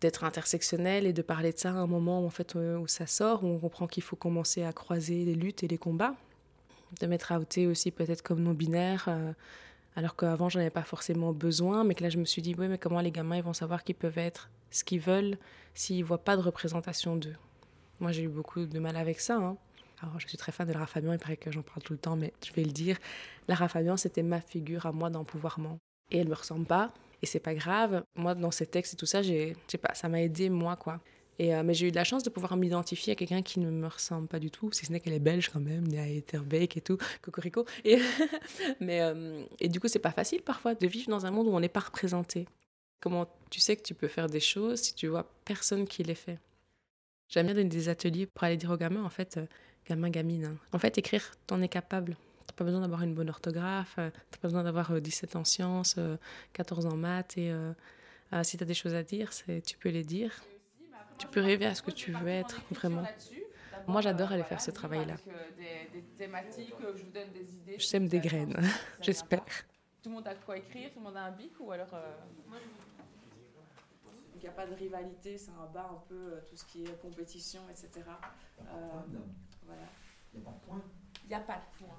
d'être 0.00 0.24
intersectionnelle 0.24 1.06
et 1.06 1.12
de 1.12 1.22
parler 1.22 1.52
de 1.52 1.58
ça 1.58 1.70
à 1.70 1.74
un 1.74 1.86
moment 1.86 2.26
en 2.26 2.30
fait, 2.30 2.54
où 2.56 2.86
ça 2.88 3.06
sort, 3.06 3.42
où 3.42 3.46
on 3.46 3.58
comprend 3.58 3.86
qu'il 3.86 4.02
faut 4.02 4.16
commencer 4.16 4.62
à 4.62 4.72
croiser 4.72 5.24
les 5.24 5.34
luttes 5.34 5.62
et 5.62 5.68
les 5.68 5.78
combats. 5.78 6.14
De 7.00 7.06
mettre 7.06 7.32
à 7.32 7.40
ôter 7.40 7.66
aussi 7.66 7.90
peut-être 7.90 8.22
comme 8.22 8.42
non-binaire 8.42 9.08
alors 9.96 10.16
qu'avant 10.16 10.48
j'en 10.48 10.60
avais 10.60 10.70
pas 10.70 10.82
forcément 10.82 11.32
besoin, 11.32 11.84
mais 11.84 11.94
que 11.94 12.02
là 12.02 12.10
je 12.10 12.18
me 12.18 12.24
suis 12.24 12.42
dit, 12.42 12.54
oui, 12.58 12.68
mais 12.68 12.78
comment 12.78 13.00
les 13.00 13.12
gamins 13.12 13.36
ils 13.36 13.42
vont 13.42 13.52
savoir 13.52 13.84
qu'ils 13.84 13.94
peuvent 13.94 14.18
être 14.18 14.50
ce 14.70 14.82
qu'ils 14.84 15.00
veulent 15.00 15.38
s'ils 15.74 16.04
voient 16.04 16.22
pas 16.22 16.36
de 16.36 16.42
représentation 16.42 17.16
d'eux? 17.16 17.36
Moi 18.00 18.12
j'ai 18.12 18.22
eu 18.22 18.28
beaucoup 18.28 18.66
de 18.66 18.78
mal 18.78 18.96
avec 18.96 19.20
ça. 19.20 19.36
Hein. 19.36 19.56
Alors 20.02 20.18
je 20.18 20.26
suis 20.26 20.36
très 20.36 20.52
fan 20.52 20.66
de 20.66 20.72
Lara 20.72 20.86
Fabian, 20.86 21.12
il 21.12 21.18
paraît 21.18 21.36
que 21.36 21.50
j'en 21.52 21.62
parle 21.62 21.82
tout 21.82 21.92
le 21.92 21.98
temps, 21.98 22.16
mais 22.16 22.32
je 22.44 22.52
vais 22.52 22.64
le 22.64 22.72
dire. 22.72 22.98
Lara 23.48 23.68
Fabian 23.68 23.96
c'était 23.96 24.22
ma 24.22 24.40
figure 24.40 24.86
à 24.86 24.92
moi 24.92 25.10
d'empouvoirment. 25.10 25.78
Et 26.10 26.18
elle 26.18 26.28
me 26.28 26.34
ressemble 26.34 26.66
pas, 26.66 26.92
et 27.22 27.26
c'est 27.26 27.40
pas 27.40 27.54
grave. 27.54 28.02
Moi 28.16 28.34
dans 28.34 28.50
ces 28.50 28.66
textes 28.66 28.94
et 28.94 28.96
tout 28.96 29.06
ça, 29.06 29.22
j'ai, 29.22 29.56
sais 29.68 29.78
pas, 29.78 29.94
ça 29.94 30.08
m'a 30.08 30.20
aidé 30.20 30.50
moi 30.50 30.76
quoi. 30.76 31.00
Euh, 31.40 31.62
mais 31.64 31.74
j'ai 31.74 31.88
eu 31.88 31.90
de 31.90 31.96
la 31.96 32.04
chance 32.04 32.22
de 32.22 32.30
pouvoir 32.30 32.56
m'identifier 32.56 33.12
à 33.12 33.16
quelqu'un 33.16 33.42
qui 33.42 33.58
ne 33.58 33.70
me 33.70 33.88
ressemble 33.88 34.28
pas 34.28 34.38
du 34.38 34.50
tout, 34.50 34.70
si 34.72 34.86
ce 34.86 34.92
n'est 34.92 35.00
qu'elle 35.00 35.14
est 35.14 35.18
belge 35.18 35.48
quand 35.48 35.60
même, 35.60 35.86
née 35.86 35.98
à 35.98 36.08
Etterbeek 36.08 36.76
et 36.76 36.80
tout, 36.80 36.98
cocorico. 37.22 37.64
Et, 37.84 37.98
mais, 38.80 39.00
euh, 39.00 39.44
et 39.60 39.68
du 39.68 39.80
coup, 39.80 39.88
c'est 39.88 39.98
pas 39.98 40.12
facile 40.12 40.42
parfois 40.42 40.74
de 40.74 40.86
vivre 40.86 41.08
dans 41.10 41.26
un 41.26 41.30
monde 41.30 41.48
où 41.48 41.50
on 41.50 41.60
n'est 41.60 41.68
pas 41.68 41.80
représenté. 41.80 42.46
Comment 43.00 43.26
tu 43.50 43.60
sais 43.60 43.76
que 43.76 43.82
tu 43.82 43.94
peux 43.94 44.08
faire 44.08 44.28
des 44.28 44.40
choses 44.40 44.80
si 44.80 44.94
tu 44.94 45.08
vois 45.08 45.28
personne 45.44 45.86
qui 45.86 46.02
les 46.04 46.14
fait? 46.14 46.38
J'aime 47.28 47.46
bien 47.46 47.54
donner 47.54 47.68
des 47.68 47.88
ateliers 47.88 48.26
pour 48.26 48.44
aller 48.44 48.56
dire 48.56 48.70
aux 48.70 48.76
gamins, 48.76 49.02
en 49.02 49.10
fait, 49.10 49.36
euh, 49.36 49.46
gamin, 49.88 50.10
gamine, 50.10 50.44
hein. 50.44 50.56
en 50.72 50.78
fait, 50.78 50.98
écrire, 50.98 51.32
t'en 51.46 51.60
es 51.60 51.68
capable. 51.68 52.16
T'as 52.46 52.54
pas 52.54 52.64
besoin 52.64 52.82
d'avoir 52.82 53.02
une 53.02 53.14
bonne 53.14 53.30
orthographe, 53.30 53.94
t'as 53.96 54.38
pas 54.40 54.48
besoin 54.48 54.62
d'avoir 54.62 55.00
17 55.00 55.34
en 55.34 55.44
sciences, 55.44 55.96
14 56.52 56.84
en 56.84 56.94
maths, 56.94 57.38
et 57.38 57.50
si 58.42 58.58
t'as 58.58 58.66
des 58.66 58.74
choses 58.74 58.92
à 58.92 59.02
dire, 59.02 59.30
tu 59.64 59.78
peux 59.78 59.88
les 59.88 60.04
dire. 60.04 60.30
Tu 61.18 61.26
peux 61.28 61.40
rêver 61.40 61.66
à 61.66 61.74
ce 61.74 61.82
que 61.82 61.90
tu 61.90 62.12
veux 62.12 62.28
être, 62.28 62.60
vraiment. 62.70 63.04
Moi, 63.86 64.00
j'adore 64.00 64.32
aller 64.32 64.42
faire 64.44 64.60
ce 64.60 64.70
travail-là. 64.70 65.16
Je 67.78 67.84
sème 67.84 68.08
des 68.08 68.20
graines, 68.20 68.56
j'espère. 69.00 69.44
Tout 70.02 70.10
le 70.10 70.16
monde 70.16 70.26
a 70.28 70.34
quoi 70.34 70.58
écrire 70.58 70.90
Tout 70.92 70.98
le 70.98 71.04
monde 71.04 71.16
a 71.16 71.24
un 71.24 71.30
bic 71.30 71.52
ou 71.60 71.72
alors 71.72 71.92
euh, 71.94 72.14
il 74.34 74.40
n'y 74.40 74.48
a 74.48 74.52
pas 74.52 74.66
de 74.66 74.74
rivalité, 74.74 75.38
ça 75.38 75.52
rabat 75.52 75.88
un 75.90 76.02
peu 76.06 76.14
euh, 76.14 76.40
tout 76.46 76.56
ce 76.56 76.64
qui 76.66 76.84
est 76.84 77.00
compétition, 77.00 77.62
etc. 77.70 77.88
Euh, 78.60 78.64
voilà. 79.64 79.82
Il 80.34 81.28
n'y 81.28 81.34
a 81.34 81.40
pas 81.40 81.54
de 81.54 81.78
point. 81.78 81.96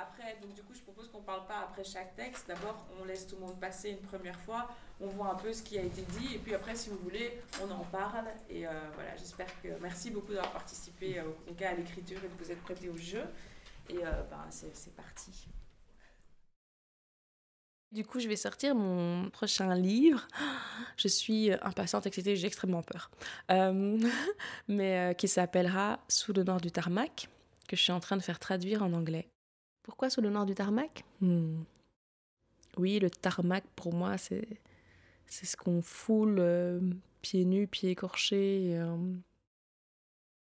Après, 0.00 0.38
donc 0.40 0.54
du 0.54 0.62
coup, 0.62 0.74
je 0.74 0.80
propose 0.80 1.08
qu'on 1.08 1.18
ne 1.18 1.24
parle 1.24 1.44
pas 1.48 1.58
après 1.58 1.82
chaque 1.82 2.14
texte. 2.14 2.46
D'abord, 2.46 2.86
on 3.00 3.04
laisse 3.04 3.26
tout 3.26 3.34
le 3.34 3.40
monde 3.40 3.58
passer 3.58 3.90
une 3.90 3.98
première 3.98 4.38
fois, 4.42 4.68
on 5.00 5.08
voit 5.08 5.32
un 5.32 5.34
peu 5.34 5.52
ce 5.52 5.60
qui 5.60 5.76
a 5.76 5.82
été 5.82 6.02
dit, 6.02 6.36
et 6.36 6.38
puis 6.38 6.54
après, 6.54 6.76
si 6.76 6.88
vous 6.88 6.98
voulez, 6.98 7.40
on 7.60 7.68
en 7.68 7.82
parle. 7.82 8.26
Et 8.48 8.64
euh, 8.64 8.70
voilà, 8.94 9.16
j'espère 9.16 9.48
que. 9.60 9.68
Merci 9.82 10.12
beaucoup 10.12 10.32
d'avoir 10.32 10.52
participé 10.52 11.18
euh, 11.18 11.24
au 11.50 11.54
cas 11.54 11.70
à 11.70 11.74
l'écriture 11.74 12.18
et 12.24 12.28
de 12.28 12.44
vous 12.44 12.48
être 12.48 12.62
prêté 12.62 12.88
au 12.88 12.96
jeu. 12.96 13.24
Et 13.88 14.06
euh, 14.06 14.22
ben, 14.30 14.46
c'est 14.50 14.94
parti. 14.94 15.48
Du 17.90 18.04
coup, 18.04 18.20
je 18.20 18.28
vais 18.28 18.36
sortir 18.36 18.76
mon 18.76 19.30
prochain 19.30 19.74
livre. 19.74 20.28
Je 20.96 21.08
suis 21.08 21.50
impatiente, 21.60 22.06
etc. 22.06 22.36
J'ai 22.36 22.46
extrêmement 22.46 22.84
peur. 22.84 23.10
mais 24.68 25.16
qui 25.18 25.26
s'appellera 25.26 25.98
Sous 26.06 26.32
le 26.32 26.44
nord 26.44 26.60
du 26.60 26.70
tarmac, 26.70 27.28
que 27.66 27.74
je 27.74 27.82
suis 27.82 27.92
en 27.92 27.98
train 28.00 28.16
de 28.16 28.22
faire 28.22 28.38
traduire 28.38 28.84
en 28.84 28.92
anglais. 28.92 29.28
Pourquoi 29.88 30.10
sous 30.10 30.20
le 30.20 30.28
nord 30.28 30.44
du 30.44 30.54
tarmac? 30.54 31.02
Hmm. 31.22 31.62
Oui, 32.76 32.98
le 32.98 33.08
tarmac, 33.08 33.64
pour 33.74 33.94
moi, 33.94 34.18
c'est, 34.18 34.46
c'est 35.26 35.46
ce 35.46 35.56
qu'on 35.56 35.80
foule 35.80 36.36
euh, 36.40 36.78
pieds 37.22 37.46
nus, 37.46 37.66
pieds 37.66 37.92
écorchés. 37.92 38.66
Et, 38.66 38.78
euh, 38.78 38.98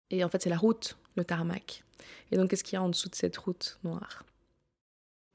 et 0.09 0.25
en 0.25 0.31
fait, 0.31 0.41
c'est 0.41 0.49
la 0.49 0.57
route, 0.57 0.97
le 1.17 1.27
tarmac. 1.27 1.85
Et 2.33 2.39
donc, 2.39 2.49
qu'est-ce 2.49 2.65
qu'il 2.65 2.73
y 2.73 2.79
a 2.79 2.83
en 2.83 2.89
dessous 2.89 3.11
de 3.11 3.15
cette 3.15 3.37
route 3.37 3.79
noire? 3.85 4.25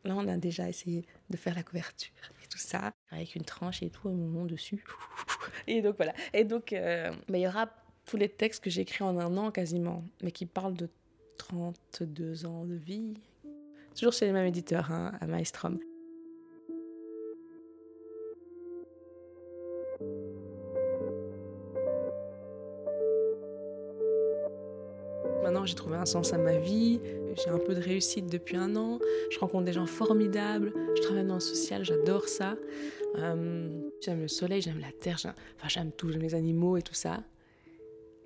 Là, 0.06 0.16
on 0.16 0.28
a 0.28 0.38
déjà 0.38 0.68
essayé 0.68 1.06
de 1.30 1.38
faire 1.38 1.54
la 1.54 1.62
couverture 1.62 2.10
et 2.44 2.48
tout 2.48 2.58
ça, 2.58 2.92
avec 3.12 3.36
une 3.36 3.46
tranche 3.46 3.84
et 3.84 3.92
tout, 3.92 4.10
un 4.10 4.14
moment 4.14 4.46
dessus. 4.46 4.84
Et 5.68 5.84
donc, 5.84 5.98
voilà. 5.98 6.16
Et 6.34 6.46
donc, 6.46 6.74
euh, 6.74 7.12
bah, 7.28 7.38
il 7.38 7.42
y 7.42 7.48
aura 7.48 7.70
tous 8.06 8.18
les 8.18 8.30
textes 8.30 8.64
que 8.64 8.72
j'ai 8.72 8.82
écrits 8.82 9.04
en 9.04 9.20
un 9.20 9.38
an 9.38 9.52
quasiment, 9.52 10.04
mais 10.24 10.32
qui 10.32 10.48
parlent 10.48 10.74
de 10.74 10.90
32 11.38 12.48
ans 12.48 12.66
de 12.66 12.74
vie. 12.74 13.14
Toujours 13.96 14.14
chez 14.14 14.26
les 14.26 14.32
mêmes 14.32 14.48
éditeurs, 14.48 14.92
hein, 14.92 15.12
à 15.20 15.28
Maestrom. 15.28 15.80
Maintenant, 25.44 25.66
j'ai 25.66 25.76
trouvé 25.76 25.98
un 25.98 26.06
sens 26.06 26.32
à 26.34 26.38
ma 26.38 26.58
vie. 26.58 27.00
J'ai 27.36 27.50
un 27.50 27.58
peu 27.58 27.74
de 27.74 27.82
réussite 27.82 28.32
depuis 28.32 28.56
un 28.56 28.76
an. 28.76 29.00
Je 29.32 29.40
rencontre 29.40 29.66
des 29.66 29.74
gens 29.74 29.86
formidables. 29.86 30.74
Je 30.96 31.02
travaille 31.02 31.26
dans 31.26 31.36
le 31.36 31.40
social, 31.40 31.84
j'adore 31.84 32.28
ça. 32.28 32.56
Euh, 33.16 33.90
j'aime 34.02 34.22
le 34.22 34.28
soleil, 34.28 34.62
j'aime 34.62 34.80
la 34.80 34.92
terre, 34.92 35.18
j'aime, 35.18 35.34
enfin, 35.58 35.68
j'aime 35.68 35.92
tout, 35.92 36.12
j'aime 36.12 36.22
les 36.22 36.36
animaux 36.36 36.78
et 36.78 36.82
tout 36.82 36.94
ça. 36.94 37.24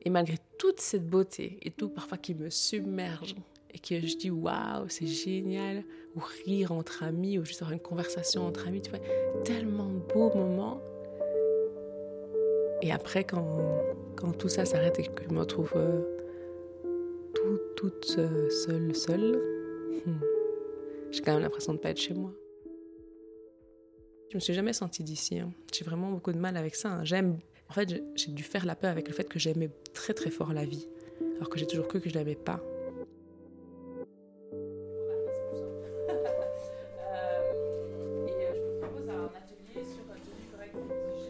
Et 0.01 0.09
malgré 0.09 0.37
toute 0.57 0.81
cette 0.81 1.07
beauté 1.07 1.59
et 1.61 1.71
tout 1.71 1.87
parfois 1.87 2.17
qui 2.17 2.35
me 2.35 2.49
submerge 2.49 3.35
et 3.73 3.79
que 3.79 4.05
je 4.05 4.15
dis 4.17 4.29
waouh, 4.29 4.87
c'est 4.87 5.07
génial, 5.07 5.83
ou 6.15 6.21
rire 6.45 6.71
entre 6.71 7.03
amis, 7.03 7.39
ou 7.39 7.45
juste 7.45 7.61
avoir 7.61 7.73
une 7.73 7.79
conversation 7.79 8.45
entre 8.45 8.67
amis, 8.67 8.81
tu 8.81 8.91
vois, 8.91 8.99
tellement 9.43 9.89
beau 10.13 10.31
moment. 10.35 10.81
Et 12.81 12.91
après, 12.91 13.23
quand, 13.23 13.81
quand 14.15 14.33
tout 14.33 14.49
ça 14.49 14.65
s'arrête 14.65 14.99
et 14.99 15.03
que 15.03 15.23
je 15.23 15.33
me 15.33 15.39
retrouve 15.39 15.71
euh, 15.75 16.01
tout, 17.33 17.59
toute 17.75 18.15
euh, 18.19 18.49
seule, 18.49 18.95
seule, 18.95 19.41
hmm, 20.05 20.19
j'ai 21.11 21.21
quand 21.21 21.33
même 21.33 21.41
l'impression 21.41 21.73
de 21.73 21.77
ne 21.77 21.81
pas 21.81 21.89
être 21.89 21.99
chez 21.99 22.13
moi. 22.13 22.31
Je 24.29 24.37
me 24.37 24.39
suis 24.39 24.53
jamais 24.53 24.73
sentie 24.73 25.03
d'ici. 25.03 25.39
Hein. 25.39 25.51
J'ai 25.71 25.85
vraiment 25.85 26.11
beaucoup 26.11 26.33
de 26.33 26.39
mal 26.39 26.57
avec 26.57 26.75
ça. 26.75 26.89
Hein. 26.89 27.03
J'aime. 27.03 27.37
En 27.69 27.73
fait, 27.73 28.03
j'ai 28.15 28.31
dû 28.31 28.43
faire 28.43 28.65
la 28.65 28.75
paix 28.75 28.87
avec 28.87 29.07
le 29.07 29.13
fait 29.13 29.23
que 29.23 29.39
j'aimais 29.39 29.69
très 29.93 30.13
très 30.13 30.29
fort 30.29 30.53
la 30.53 30.65
vie, 30.65 30.87
alors 31.37 31.49
que 31.49 31.57
j'ai 31.57 31.65
toujours 31.65 31.87
cru 31.87 32.01
que 32.01 32.09
je 32.09 32.15
l'aimais 32.15 32.35
pas. 32.35 32.61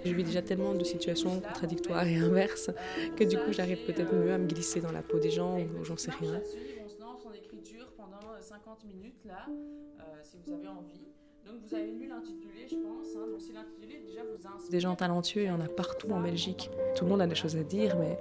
Je 0.06 0.14
vis 0.14 0.24
déjà 0.24 0.42
tellement 0.42 0.74
de 0.74 0.84
situations 0.84 1.40
contradictoires 1.40 2.06
et 2.06 2.16
inverses 2.18 2.70
que 3.16 3.24
du 3.24 3.38
coup 3.38 3.52
j'arrive 3.54 3.86
peut-être 3.86 4.14
mieux 4.14 4.32
à 4.34 4.38
me 4.38 4.48
glisser 4.48 4.82
dans 4.82 4.92
la 4.92 5.02
peau 5.02 5.20
des 5.20 5.32
gens 5.32 5.60
ou 5.60 5.84
j'en 5.84 5.98
sais 5.98 6.12
rien. 6.12 6.42
On 6.86 6.90
se 6.90 7.00
lance 7.00 7.26
en 7.26 7.32
écriture 7.32 7.92
pendant 7.96 8.20
50 8.40 8.84
minutes 8.86 9.24
là, 9.26 9.46
euh, 9.50 10.04
si 10.24 10.38
vous 10.46 10.54
avez 10.54 10.68
envie. 10.68 11.08
Donc 11.46 11.56
vous 11.68 11.76
avez 11.76 11.92
lu 11.92 12.08
l'intitulé, 12.08 12.68
je 12.70 12.76
pense. 12.76 13.16
Hein. 13.16 13.28
Donc 13.32 13.42
si 13.42 13.54
l'intitulé 13.54 14.02
déjà 14.06 14.22
vous 14.24 14.36
inspire. 14.48 14.72
Des 14.72 14.80
gens 14.80 14.96
talentueux, 14.96 15.42
il 15.44 15.48
y 15.48 15.52
en 15.52 15.62
a 15.62 15.68
partout 15.68 16.10
en 16.12 16.20
Belgique. 16.22 16.70
Tout 16.96 17.06
le 17.06 17.10
monde 17.12 17.22
a 17.22 17.28
des 17.28 17.36
choses 17.36 17.56
à 17.58 17.64
dire, 17.64 17.98
mais 17.98 18.18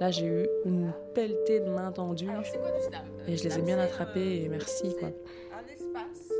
là 0.00 0.10
j'ai 0.10 0.26
eu 0.26 0.46
une 0.64 0.92
pelletée 1.14 1.60
de 1.60 1.70
mains 1.70 1.92
tendues. 1.92 2.28
Alors 2.28 2.44
c'est 2.46 2.58
quoi 2.58 2.70
du 2.72 2.82
slam 2.82 3.04
Et 3.28 3.36
je 3.36 3.44
les 3.44 3.58
ai 3.58 3.62
bien 3.62 3.78
attrapées 3.78 4.42
et 4.42 4.48
merci 4.48 4.94
quoi. 4.98 5.08
Un 5.08 5.66
espace, 5.72 6.32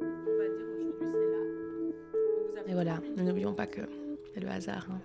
on 0.00 0.38
va 0.38 0.48
dire 0.48 0.66
aujourd'hui 0.78 0.94
c'est 0.98 1.04
là. 1.30 1.42
où 1.44 2.50
vous 2.52 2.58
avez- 2.58 2.70
Et 2.70 2.74
voilà, 2.74 3.00
n'oublions 3.16 3.54
pas 3.54 3.66
que 3.66 3.82
le 4.40 4.48
hasard. 4.48 4.86
hein. 4.90 5.00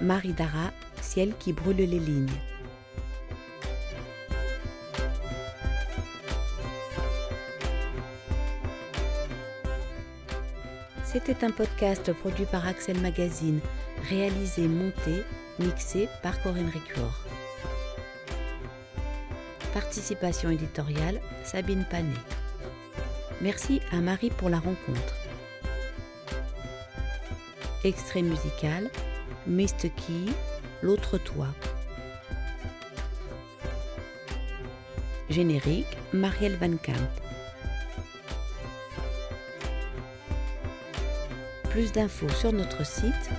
Marie 0.00 0.32
Dara, 0.32 0.70
Ciel 1.00 1.34
qui 1.38 1.52
brûle 1.52 1.76
les 1.76 1.86
lignes. 1.86 2.28
C'était 11.10 11.42
un 11.42 11.50
podcast 11.50 12.12
produit 12.12 12.44
par 12.44 12.68
Axel 12.68 13.00
Magazine, 13.00 13.60
réalisé, 14.10 14.68
monté, 14.68 15.22
mixé 15.58 16.06
par 16.22 16.38
Corinne 16.42 16.68
Ricuor. 16.68 17.24
Participation 19.72 20.50
éditoriale, 20.50 21.18
Sabine 21.44 21.86
Panet. 21.90 22.12
Merci 23.40 23.80
à 23.90 24.02
Marie 24.02 24.28
pour 24.28 24.50
la 24.50 24.58
rencontre. 24.58 25.16
Extrait 27.84 28.20
musical, 28.20 28.90
Mr. 29.46 29.88
Key, 29.96 30.30
L'autre 30.82 31.16
toit. 31.16 31.54
Générique, 35.30 35.96
Marielle 36.12 36.56
Van 36.56 36.76
Camp. 36.76 37.27
Plus 41.78 41.92
d'infos 41.92 42.28
sur 42.30 42.52
notre 42.52 42.84
site 42.84 43.30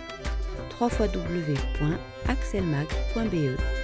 www.axelmag.be. 0.80 3.79